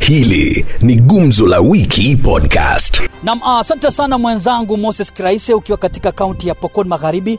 Hili 0.00 0.66
ni 0.80 0.96
Gumzo 0.96 1.46
la 1.46 1.60
Wiki 1.60 2.16
Podcast. 2.16 3.02
Nam, 3.22 3.42
asante 3.42 3.90
sana 3.90 4.18
mwenzangu 4.18 4.76
Moses 4.76 5.12
Kraise 5.12 5.54
ukiwa 5.54 5.78
katika 5.78 6.12
kaunti 6.12 6.48
ya 6.48 6.54
Pokot 6.54 6.86
Magharibi. 6.86 7.38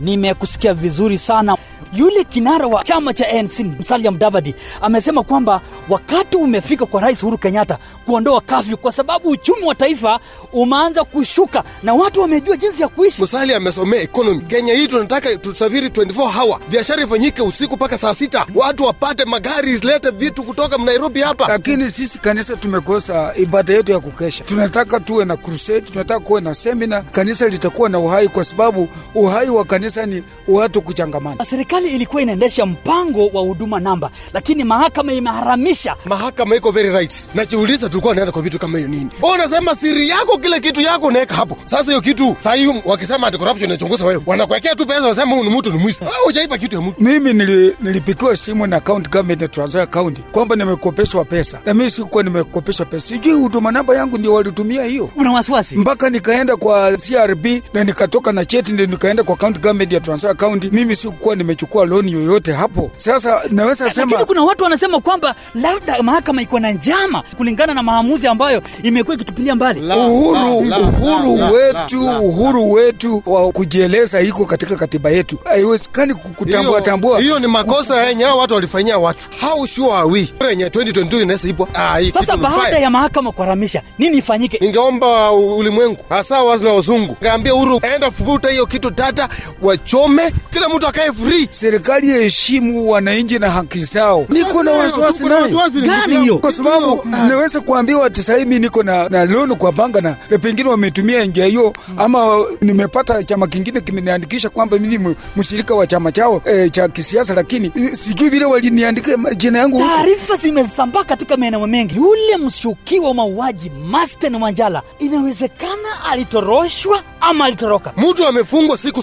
Nimekusikia 0.00 0.74
vizuri 0.74 1.18
sana. 1.18 1.56
Yule 1.92 2.24
kinara 2.24 2.66
wa 2.66 2.84
chama 2.84 3.14
cha 3.14 3.28
ANC 3.28 3.58
Musalia 3.60 4.10
Mudavadi 4.10 4.54
amesema 4.82 5.22
kwamba 5.22 5.60
wakati 5.88 6.36
umefika 6.36 6.86
kwa 6.86 7.00
Rais 7.00 7.22
Uhuru 7.22 7.38
Kenyatta 7.38 7.78
kuondoa 8.06 8.40
kafyu 8.40 8.76
kwa 8.76 8.92
sababu 8.92 9.28
uchumi 9.30 9.62
wa 9.64 9.74
taifa 9.74 10.20
umeanza 10.52 11.04
kushuka 11.04 11.64
na 11.82 11.94
watu 11.94 12.20
wamejua 12.20 12.56
jinsi 12.56 12.82
ya 12.82 12.88
kuishi. 12.88 13.20
Musalia 13.22 13.56
amesomea 13.56 14.00
economy. 14.02 14.40
Kenya 14.42 14.74
hii 14.74 14.86
tunataka 14.88 15.36
tusafiri 15.36 15.88
24 15.88 16.32
hour, 16.40 16.60
biashara 16.70 17.02
ifanyike 17.04 17.42
usiku 17.42 17.74
mpaka 17.76 17.98
saa 17.98 18.14
sita, 18.14 18.46
watu 18.54 18.84
wapate 18.84 19.24
magari, 19.24 19.76
zilete 19.76 20.10
vitu 20.10 20.42
kutoka 20.42 20.76
Nairobi 20.78 21.20
hapa. 21.20 21.48
lakini 21.48 21.90
sisi 21.90 22.18
kanisa 22.18 22.56
tumekosa 22.56 23.32
ibada 23.36 23.74
yetu 23.74 23.92
ya 23.92 24.00
kukesha. 24.00 24.44
Tunataka 24.44 25.00
tuwe 25.00 25.24
na 25.24 25.36
crusade, 25.36 25.80
tunataka 25.80 26.20
kuwe 26.20 26.40
na 26.40 26.54
semina. 26.54 27.02
Kanisa 27.02 27.48
litakuwa 27.48 27.88
na 27.88 27.98
uhai, 27.98 28.28
kwa 28.28 28.44
sababu 28.44 28.88
uhai 29.14 29.48
wa 29.50 29.64
kanisa 29.64 29.85
ni 29.86 30.22
watu 30.48 30.82
kuchangamana. 30.82 31.44
Serikali 31.44 31.88
ilikuwa 31.88 32.22
inaendesha 32.22 32.66
mpango 32.66 33.26
wa 33.26 33.42
huduma 33.42 33.80
namba, 33.80 34.10
lakini 34.32 34.64
mahakama 34.64 35.12
imeharamisha. 35.12 35.96
Mahakama 36.04 36.56
iko 36.56 36.70
very 36.70 36.90
right. 36.90 37.28
Najiuliza 37.34 37.88
tulikuwa 37.88 38.14
naenda 38.14 38.32
kwa 38.32 38.42
vitu 38.42 38.58
kama 38.58 38.78
hiyo 38.78 38.90
nini? 38.90 39.06
Wewe 39.22 39.34
unasema 39.34 39.74
siri 39.74 40.08
yako, 40.08 40.38
kila 40.38 40.60
kitu 40.60 40.80
yako 40.80 41.06
unaweka 41.06 41.34
hapo. 41.34 41.58
Sasa 41.64 41.84
hiyo 41.84 42.00
kitu 42.00 42.36
saa 42.38 42.54
hii 42.54 42.66
wakisema 42.84 43.26
ati 43.26 43.38
corruption 43.38 43.70
inachunguza 43.70 44.04
wewe, 44.04 44.22
wanakuwekea 44.26 44.74
tu 44.74 44.86
pesa, 44.86 45.02
wanasema 45.02 45.36
huyu 45.36 45.50
ni 45.50 45.58
mtu 45.58 45.72
ni 45.72 45.78
mwizi. 45.78 45.98
Wewe 46.04 46.16
hujaipa 46.24 46.58
kitu 46.58 46.74
ya 46.76 46.82
mtu. 46.82 47.02
Mimi 47.02 47.32
nili, 47.32 47.76
nilipikiwa 47.80 48.36
simu 48.36 48.66
na 48.66 48.80
county 48.80 49.10
government 49.10 49.40
na 49.40 49.48
Trans 49.48 49.76
County 49.90 50.22
kwamba 50.32 50.56
nimekopeshwa 50.56 51.24
pesa, 51.24 51.58
na 51.66 51.74
mimi 51.74 51.90
sikuwa 51.90 52.22
nimekopeshwa 52.22 52.86
pesa, 52.86 53.06
sijui 53.06 53.32
huduma 53.32 53.72
namba 53.72 53.96
yangu 53.96 54.18
ndio 54.18 54.34
walitumia 54.34 54.84
hiyo. 54.84 55.10
Una 55.16 55.32
wasiwasi? 55.32 55.76
Mpaka 55.76 56.10
nikaenda 56.10 56.56
kwa 56.56 56.92
CRB 56.96 57.46
na 57.74 57.84
nikatoka 57.84 58.32
na 58.32 58.44
cheti, 58.44 58.72
ndio 58.72 58.86
nikaenda 58.86 59.22
kwa 59.22 59.36
county 59.36 59.58
government 59.58 59.75
ya 59.84 60.00
Transfer 60.00 60.30
Account, 60.30 60.72
Mimi 60.72 60.96
sikuwa 60.96 61.36
nimechukua 61.36 61.84
loan 61.86 62.08
yoyote 62.08 62.52
hapo. 62.52 62.90
Sasa 62.96 63.40
naweza 63.50 63.90
sema 63.90 64.06
Lakini 64.06 64.24
kuna 64.26 64.42
watu 64.44 64.64
wanasema 64.64 65.00
kwamba 65.00 65.34
labda 65.54 66.02
mahakama 66.02 66.42
iko 66.42 66.60
na 66.60 66.70
njama 66.72 67.22
kulingana 67.36 67.74
na 67.74 67.82
maamuzi 67.82 68.26
ambayo 68.26 68.62
imekuwa 68.82 69.14
ikitupilia 69.16 69.54
mbali 69.54 69.80
uhuru 69.80 70.58
uhuru 70.58 71.52
wetu 71.52 72.08
uhuru 72.22 72.72
wetu 72.72 73.22
wa 73.26 73.52
kujieleza 73.52 74.20
iko 74.20 74.44
katika 74.44 74.76
katiba 74.76 75.10
yetu. 75.10 75.38
Haiwezekani 75.44 76.14
ku- 76.14 76.28
kutambua 76.28 76.80
tambua. 76.80 77.20
Hiyo 77.20 77.38
ni 77.38 77.46
makosa 77.46 78.06
yenye 78.06 78.24
watu 78.24 78.54
walifanyia 78.54 78.98
watu. 78.98 79.28
How 79.40 79.66
sure 79.66 79.92
are 79.92 80.08
we? 80.08 80.28
Yenye 80.48 80.64
2022 80.68 81.22
inaweza 81.22 81.48
ipo. 81.48 81.68
Ah, 81.74 81.98
Sasa 82.12 82.36
baada 82.36 82.78
ya 82.78 82.90
mahakama 82.90 83.32
kuharamisha, 83.32 83.82
nini 83.98 84.16
ifanyike? 84.18 84.58
Ningeomba 84.60 85.32
ulimwengu 85.32 86.04
hasa 86.08 86.42
watu 86.42 86.64
na 86.64 86.72
wazungu, 86.72 87.16
ngaambia 87.22 87.54
Uhuru 87.54 87.80
enda 87.94 88.10
futa 88.10 88.48
hiyo 88.50 88.66
kitu 88.66 88.90
tata, 88.90 89.28
wachome, 89.66 90.32
kila 90.50 90.68
mtu 90.68 90.86
akae 90.86 91.12
free. 91.12 91.48
Serikali 91.50 92.06
iheshimu 92.08 92.90
wananchi 92.90 93.38
na 93.38 93.50
haki 93.50 93.84
zao. 93.84 94.26
Niko 94.28 94.62
na 94.62 94.72
wasiwasi 94.72 95.22
Kuna 95.22 95.34
wasiwasi, 95.36 95.80
Gani 95.80 96.20
hiyo? 96.20 96.38
Kwa 96.38 96.52
sababu 96.52 97.04
naweza 97.28 97.60
kuambiwa 97.60 98.06
ati 98.06 98.20
sasa 98.20 98.36
hivi 98.38 98.58
niko 98.58 98.82
na, 98.82 99.08
na 99.08 99.24
loan 99.24 99.56
kwa 99.56 99.72
banka 99.72 100.00
na 100.00 100.16
na 100.30 100.38
pengine 100.38 100.68
wametumia 100.68 101.24
njia 101.24 101.46
hiyo, 101.46 101.72
ama 101.96 102.44
nimepata 102.60 103.24
chama 103.24 103.46
kingine 103.46 103.80
kimeniandikisha 103.80 104.48
kwamba 104.48 104.78
mimi 104.78 104.98
ni 104.98 105.16
mshirika 105.36 105.74
wa 105.74 105.86
chama 105.86 106.12
chao 106.12 106.42
e, 106.44 106.70
cha 106.70 106.88
kisiasa, 106.88 107.34
lakini 107.34 107.72
sijui 107.92 108.28
vile 108.28 108.44
waliniandika 108.44 109.34
jina 109.36 109.58
yangu 109.58 109.78
huko. 109.78 109.88
Taarifa 109.90 110.36
zimesambaa 110.36 111.04
katika 111.04 111.36
maeneo 111.36 111.66
mengi. 111.66 111.96
Yule 111.96 112.36
mshukiwa 112.36 113.08
wa 113.08 113.14
mauaji 113.14 113.70
Masten 113.70 114.34
Wanjala, 114.34 114.82
inawezekana 114.98 116.04
alitoroshwa 116.04 117.02
ama 117.20 117.44
alitoroka. 117.44 117.92
Mtu 117.96 118.26
amefungwa 118.26 118.76
siku 118.78 119.02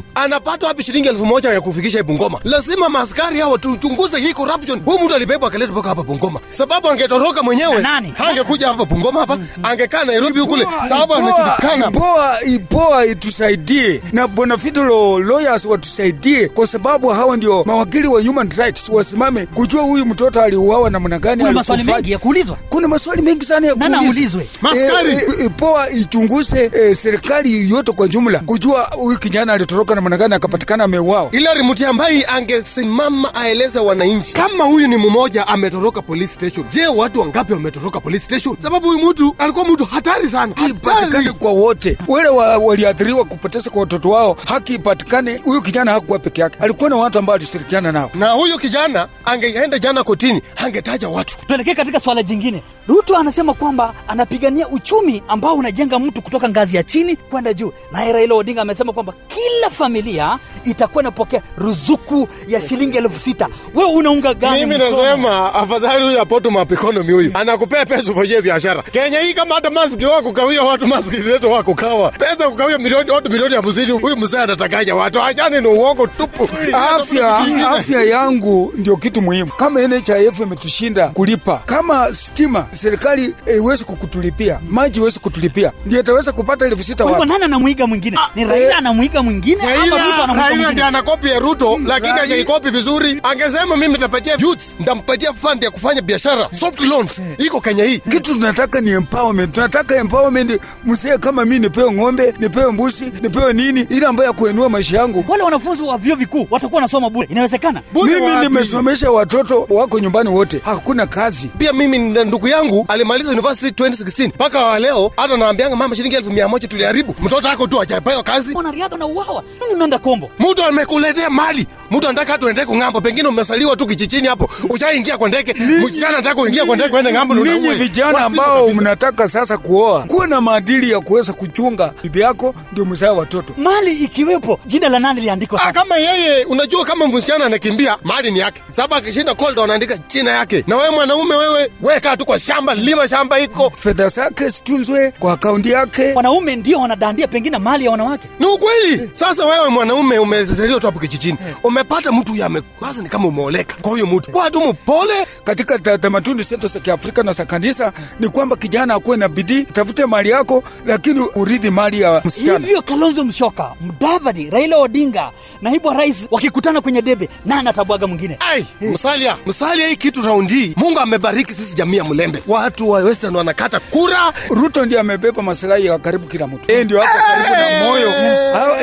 30 0.00 0.02
anapata 0.14 0.66
wapi 0.66 0.82
shilingi 0.84 1.08
elfu 1.08 1.26
moja 1.26 1.50
ya 1.50 1.60
kufikisha 1.60 2.02
Bungoma? 2.02 2.38
Lazima 2.44 2.88
maaskari 2.88 3.40
hawa 3.40 3.58
tuchunguze 3.58 4.18
hii 4.20 4.32
corruption. 4.32 4.80
Huyu 4.84 4.98
mtu 5.04 5.14
alibebwa 5.14 5.48
akaleta 5.48 5.72
mpaka 5.72 5.88
hapa 5.88 6.02
Bungoma, 6.02 6.40
sababu 6.50 6.88
angetoroka 6.88 7.42
mwenyewe 7.42 7.82
hangekuja 8.16 8.68
hapa 8.68 8.84
Bungoma 8.84 9.20
hapa, 9.20 9.38
angekaa 9.62 10.04
Nairobi 10.04 10.40
kule, 10.42 10.66
sababu 10.88 11.14
anajulikana. 11.14 11.88
ipoa, 11.88 12.38
ipoa 12.44 13.06
itusaidie 13.06 14.02
na 14.12 14.28
Bonafidolo 14.28 15.18
lawyers 15.18 15.64
watusaidie, 15.64 16.48
kwa 16.48 16.66
sababu 16.66 17.08
hawa 17.08 17.36
ndio 17.36 17.64
mawakili 17.66 18.08
wa 18.08 18.22
human 18.22 18.50
rights, 18.56 18.88
wasimame 18.88 19.46
kujua 19.46 19.82
huyu 19.82 20.06
mtoto 20.06 20.40
aliuawa 20.42 20.90
namna 20.90 21.18
gani. 21.18 21.40
Kuna 21.40 21.52
maswali 21.52 21.84
mengi 21.84 22.12
ya 22.12 22.18
kuulizwa. 22.18 22.56
Kuna 22.68 22.88
maswali 22.88 23.22
mengi 23.22 23.44
sana 23.44 23.66
ya 23.66 23.74
kuulizwa. 23.74 24.42
Eh, 24.74 24.92
eh, 25.06 25.46
ipoa 25.46 25.90
ichunguze 25.90 26.70
eh, 26.74 26.96
serikali 26.96 27.70
yote 27.70 27.92
kwa 27.92 28.08
jumla 28.08 28.38
kujua 28.38 28.82
huyu 28.92 29.18
kijana 29.18 29.52
alitoroka 29.52 29.89
namna 29.94 30.16
gani 30.16 30.34
akapatikana 30.34 30.84
ameuawa. 30.84 31.30
Hilary 31.30 31.62
Mutyambai 31.62 32.24
angesimama 32.28 33.34
aeleze 33.34 33.78
wananchi 33.80 34.34
kama 34.34 34.64
huyu 34.64 34.88
ni 34.88 34.96
mmoja 34.96 35.48
ametoroka 35.48 36.02
police 36.02 36.34
station. 36.34 36.66
Je, 36.68 36.86
watu 36.86 37.20
wangapi 37.20 37.52
wametoroka 37.52 38.00
police 38.00 38.24
station? 38.24 38.56
Sababu 38.58 38.86
huyu 38.88 39.10
mtu 39.10 39.34
alikuwa 39.38 39.64
mtu 39.64 39.84
hatari 39.84 40.28
sana, 40.28 40.54
ipatikane 40.68 41.32
kwa 41.32 41.50
wote 41.52 41.98
wale 42.08 42.28
wa, 42.28 42.58
waliathiriwa 42.58 43.24
kupoteza 43.24 43.70
kwa 43.70 43.80
watoto 43.80 44.10
wao, 44.10 44.36
haki 44.46 44.74
ipatikane. 44.74 45.36
Huyu 45.44 45.62
kijana 45.62 45.92
hakuwa 45.92 46.18
peke 46.18 46.40
yake, 46.40 46.58
alikuwa 46.60 46.90
na 46.90 46.96
watu 46.96 47.18
ambao 47.18 47.34
alishirikiana 47.36 47.92
nao. 47.92 48.10
Na 48.14 48.30
huyu 48.32 48.58
kijana 48.58 49.08
angeenda 49.24 49.78
jana 49.78 50.04
kotini, 50.04 50.42
angetaja 50.56 51.08
watu. 51.08 51.36
Tuelekee 51.46 51.74
katika 51.74 52.00
swala 52.00 52.22
jingine. 52.22 52.62
Ruto 52.88 53.16
anasema 53.16 53.54
kwamba 53.54 53.94
anapigania 54.08 54.68
uchumi 54.68 55.22
ambao 55.28 55.54
unajenga 55.54 55.98
mtu 55.98 56.22
kutoka 56.22 56.48
ngazi 56.48 56.76
ya 56.76 56.82
chini 56.82 57.16
kwenda 57.16 57.54
juu, 57.54 57.72
naye 57.92 58.12
Raila 58.12 58.34
Odinga 58.34 58.62
amesema 58.62 58.92
kwamba 58.92 59.14
kila 59.28 59.70
familia 59.84 60.38
itakuwa 60.64 61.02
inapokea 61.02 61.42
ruzuku 61.56 62.28
ya 62.48 62.60
shilingi 62.60 62.98
elfu 62.98 63.18
sita. 63.18 63.48
Wewe 63.74 63.90
unaunga 63.92 64.34
gani? 64.34 64.60
Mimi 64.66 64.78
nasema 64.78 65.54
afadhali 65.54 66.04
huyu 66.04 66.20
apoto 66.20 66.50
map 66.50 66.70
huyu 67.12 67.30
anakupea 67.34 67.86
pesa 67.86 68.12
ufanyie 68.12 68.42
biashara. 68.42 68.82
Kenya 68.82 69.20
hii 69.20 69.34
kama 69.34 69.54
hata 69.54 69.70
maski 69.70 70.06
wako 70.06 70.32
kawia 70.32 70.62
watu 70.62 70.86
maski 70.86 71.16
leto 71.16 71.50
wako 71.50 71.74
kawa 71.74 72.10
pesa 72.10 72.48
kukawia 72.50 72.78
milioni 72.78 73.10
watu 73.10 73.30
milioni 73.30 73.54
hamsini, 73.54 73.90
huyu 73.90 74.16
mzee 74.16 74.38
anatakaja 74.38 74.94
watu 74.94 75.22
achane, 75.22 75.60
ni 75.60 75.66
uongo 75.66 76.06
tupu. 76.06 76.48
afya 76.94 77.36
afya 77.70 78.02
yangu 78.02 78.72
ndio 78.76 78.96
kitu 78.96 79.22
muhimu. 79.22 79.52
Kama 79.56 79.80
NHIF 79.88 80.40
imetushinda 80.40 81.08
kulipa, 81.08 81.62
kama 81.66 82.14
stima 82.14 82.66
serikali 82.70 83.34
haiwezi 83.46 83.84
kukutulipia, 83.84 84.60
maji 84.68 84.98
haiwezi 84.98 85.18
kutulipia, 85.20 85.72
ndio 85.86 86.00
itaweza 86.00 86.32
kupata 86.32 86.66
elfu 86.66 86.82
sita 86.82 87.04
wapi? 87.04 87.26
nani 87.28 87.44
anamwiga 87.44 87.86
mwingine? 87.86 88.18
Ni 88.34 88.44
Raila 88.44 88.76
anamwiga 88.78 89.22
mwingine 89.22 89.59
Raila 89.66 89.96
anamwiga 90.24 90.48
Raila 90.48 90.72
ndiye 90.72 90.86
anakopi 90.86 91.28
ya 91.28 91.38
Ruto, 91.38 91.80
lakini 91.86 92.12
hajaikopi 92.18 92.70
vizuri. 92.70 93.20
Angesema 93.22 93.76
mimi 93.76 93.92
nitapatia 93.94 94.34
youths, 94.38 94.76
nitampatia 94.78 95.32
fund 95.32 95.62
ya 95.64 95.70
kufanya 95.70 96.02
biashara, 96.02 96.48
soft 96.60 96.80
loans 96.80 97.22
iko 97.38 97.60
Kenya 97.60 97.84
hii. 97.84 97.98
Kitu 97.98 98.34
tunataka 98.34 98.80
ni 98.80 98.90
empowerment. 98.90 99.54
Tunataka 99.54 99.96
empowerment. 99.96 100.60
Msee 100.84 101.18
kama 101.18 101.44
mimi 101.44 101.58
nipewe 101.58 101.92
ng'ombe, 101.92 102.34
nipewe 102.38 102.72
mbuzi, 102.72 103.12
nipewe 103.22 103.52
nini, 103.52 103.80
ile 103.90 104.06
ambayo 104.06 104.26
ya 104.26 104.32
kuinua 104.32 104.68
maisha 104.68 104.96
yangu. 104.98 105.24
Wale 105.28 105.42
wanafunzi 105.42 105.82
wa 105.82 105.98
vyuo 105.98 106.16
vikuu 106.16 106.46
watakuwa 106.50 106.76
wanasoma 106.78 107.10
bure, 107.10 107.28
inawezekana? 107.30 107.82
Mimi 107.94 108.36
nimesomesha 108.42 109.10
watoto 109.10 109.66
wako 109.70 109.98
nyumbani 109.98 110.28
wote, 110.28 110.60
hakuna 110.64 111.06
kazi. 111.06 111.48
Pia 111.58 111.72
mimi 111.72 111.98
na 111.98 112.24
ndugu 112.24 112.48
yangu 112.48 112.84
alimaliza 112.88 113.32
university 113.32 113.82
2016 113.84 114.28
mpaka 114.28 114.78
leo, 114.78 115.12
hata 115.16 115.36
naambianga 115.36 115.76
mama, 115.76 115.96
shilingi 115.96 116.16
elfu 116.16 116.32
mia 116.32 116.48
moja 116.48 116.68
tuliharibu. 116.68 117.14
Mtoto 117.22 117.48
wako 117.48 117.66
tu 117.66 117.78
hajapewa 117.78 118.22
kazi. 118.22 118.52
Mwanariadha 118.52 118.96
na 118.96 119.06
uwawa, 119.06 119.42
mimi 119.42 119.49
nimeenda 119.70 119.98
kombo. 119.98 120.30
Mtu 120.38 120.64
amekuletea 120.64 121.30
mali, 121.30 121.66
mtu 121.90 122.08
anataka 122.08 122.38
tuende 122.38 122.60
uende 122.64 122.84
ng'ambo, 122.84 123.00
pengine 123.00 123.28
umesaliwa 123.28 123.76
tu 123.76 123.86
kichichini 123.86 124.28
hapo, 124.28 124.50
ujaingia 124.68 125.18
kwa 125.18 125.28
ndege, 125.28 125.54
msichana 125.54 126.08
anataka 126.08 126.34
kuingia 126.34 126.64
kwa 126.64 126.76
ndege 126.76 126.90
kwenda 126.90 127.12
ng'ambo, 127.12 127.34
Ninyi 127.34 127.68
vijana 127.74 128.18
ambao 128.18 128.68
mnataka 128.68 129.28
sasa 129.28 129.58
kuoa, 129.58 130.02
kuwa 130.04 130.26
na 130.26 130.40
maadili 130.40 130.90
ya 130.90 131.00
kuweza 131.00 131.32
kuchunga 131.32 131.92
bibi 132.02 132.20
yako, 132.20 132.54
ndio 132.72 132.84
mzaa 132.84 133.12
watoto. 133.12 133.54
Mali 133.56 133.92
ikiwepo, 133.92 134.60
jina 134.66 134.88
la 134.88 134.98
nani 134.98 135.20
liandikwa 135.20 135.58
sasa? 135.58 135.72
kama 135.72 135.96
yeye 135.96 136.44
unajua 136.44 136.84
kama 136.84 137.08
msichana 137.08 137.44
anakimbia 137.44 137.96
mali 138.02 138.30
ni 138.30 138.38
yake. 138.38 138.62
Sababu 138.72 138.94
akishinda 138.94 139.34
cold 139.34 139.58
wanaandika 139.58 139.98
jina 140.08 140.30
yake. 140.30 140.64
Na 140.66 140.76
wewe 140.76 140.90
mwanaume 140.90 141.36
wewe 141.36 141.70
weka 141.82 142.16
tu 142.16 142.24
kwa 142.24 142.38
shamba 142.38 142.74
lima 142.74 143.08
shamba 143.08 143.40
iko 143.40 143.70
fedha 143.76 144.08
zake 144.08 144.48
zitunzwe 144.48 145.10
kwa 145.18 145.32
akaunti 145.32 145.70
yake. 145.70 146.12
Wanaume 146.12 146.56
ndio 146.56 146.78
wanadandia 146.80 147.28
pengine 147.28 147.58
mali 147.58 147.84
ya 147.84 147.90
wanawake? 147.90 148.28
Ni 148.38 148.46
ukweli. 148.46 149.10
Sasa 149.14 149.39
wewe 149.46 149.68
mwanaume 149.68 150.18
umezaliwa 150.18 150.80
tu 150.80 150.86
hapo 150.86 150.98
kijijini. 151.00 151.38
Umepata 151.62 152.12
mtu 152.12 152.36
yame 152.36 152.60
kwanza 152.60 153.02
ni 153.02 153.08
kama 153.08 153.28
umeoleka 153.28 153.74
kwa 153.82 153.90
huyo 153.90 154.06
mtu. 154.06 154.30
Kwa 154.30 154.50
tu 154.50 154.60
mpole 154.66 155.14
katika 155.44 155.78
tamaduni 155.98 156.42
zetu 156.42 156.66
za 156.66 156.80
Kiafrika 156.80 157.22
na 157.22 157.32
za 157.32 157.44
kanisa 157.44 157.92
ni 158.20 158.28
kwamba 158.28 158.56
kijana 158.56 158.94
akuwe 158.94 159.16
na 159.16 159.28
bidii, 159.28 159.64
tafute 159.64 160.06
mali 160.06 160.30
yako, 160.30 160.62
lakini 160.86 161.20
urithi 161.34 161.70
mali 161.70 162.00
ya 162.00 162.22
msichana. 162.24 162.58
hivyo 162.66 162.82
kalonzo 162.82 163.24
mshoka 163.24 163.74
mdavadi 163.80 164.50
raila 164.50 164.76
odinga 164.78 165.30
naibu 165.62 165.88
wa 165.88 165.94
rais 165.94 166.26
wakikutana 166.30 166.80
kwenye 166.80 167.02
debe 167.02 167.28
nani 167.46 167.68
atabwaga 167.68 168.06
mwingine? 168.06 168.36
Ai 168.40 168.66
msalia 168.80 169.36
msalia 169.46 169.88
hii 169.88 169.96
kitu 169.96 170.22
raundi. 170.22 170.74
Mungu 170.76 170.98
amebariki 171.00 171.54
sisi 171.54 171.74
jamii 171.76 171.96
ya 171.96 172.04
mlembe 172.04 172.42
watu 172.46 172.90
wa 172.90 172.98
western 173.00 173.36
wanakata 173.36 173.80
kura. 173.80 174.32
Ruto 174.50 174.84
ndiye 174.86 175.00
amebeba 175.00 175.42
maslahi 175.42 175.86
ya 175.86 175.98
karibu 175.98 176.26
kila 176.26 176.46
mtu. 176.46 176.70
Yeye 176.72 176.84
ndio 176.84 177.00
hapo 177.00 177.18
karibu 177.26 177.54
na 177.54 177.86
moyo. 177.88 178.10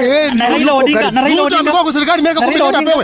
Yeye 0.01 0.31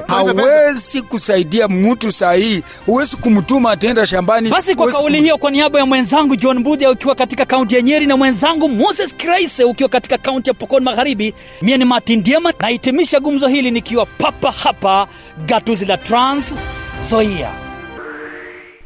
Hawezi 0.08 1.02
kusaidia 1.02 1.68
mtu 1.68 2.12
sahihi, 2.12 2.56
hii, 2.56 2.64
huwezi 2.86 3.16
kumtuma 3.16 3.72
atenda 3.72 4.06
shambani. 4.06 4.50
basi 4.50 4.76
kwa 4.76 4.92
kauli 4.92 5.22
hiyo 5.22 5.38
kwa 5.38 5.52
niaba 5.52 5.80
ya 5.80 5.86
mwenzangu 5.86 6.36
john 6.36 6.60
mbudhi 6.60 6.88
ukiwa 6.88 7.16
katika 7.16 7.46
kaunti 7.46 7.76
ya 7.76 7.82
nyeri 7.82 8.06
na 8.06 8.18
mwenzangu 8.18 8.70
moses 8.70 9.16
kraise 9.16 9.64
ukiwa 9.64 9.90
katika 9.90 10.18
kaunti 10.18 10.50
ya 10.50 10.54
pokon 10.54 10.84
magharibi 10.84 11.34
mie 11.62 11.78
ni 11.78 11.86
martin 11.86 12.24
diema 12.24 12.54
nahitimisha 12.60 13.20
gumzo 13.20 13.48
hili 13.48 13.72
nikiwa 13.72 14.06
papa 14.06 14.52
hapa 14.52 15.08
gatuzi 15.46 15.86
la 15.86 15.98
trans 15.98 16.54
zoia 17.10 17.52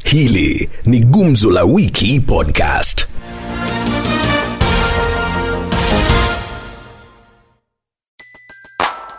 Hili 0.05 0.69
ni 0.85 0.99
Gumzo 0.99 1.51
la 1.51 1.63
Wiki 1.63 2.19
Podcast. 2.19 3.05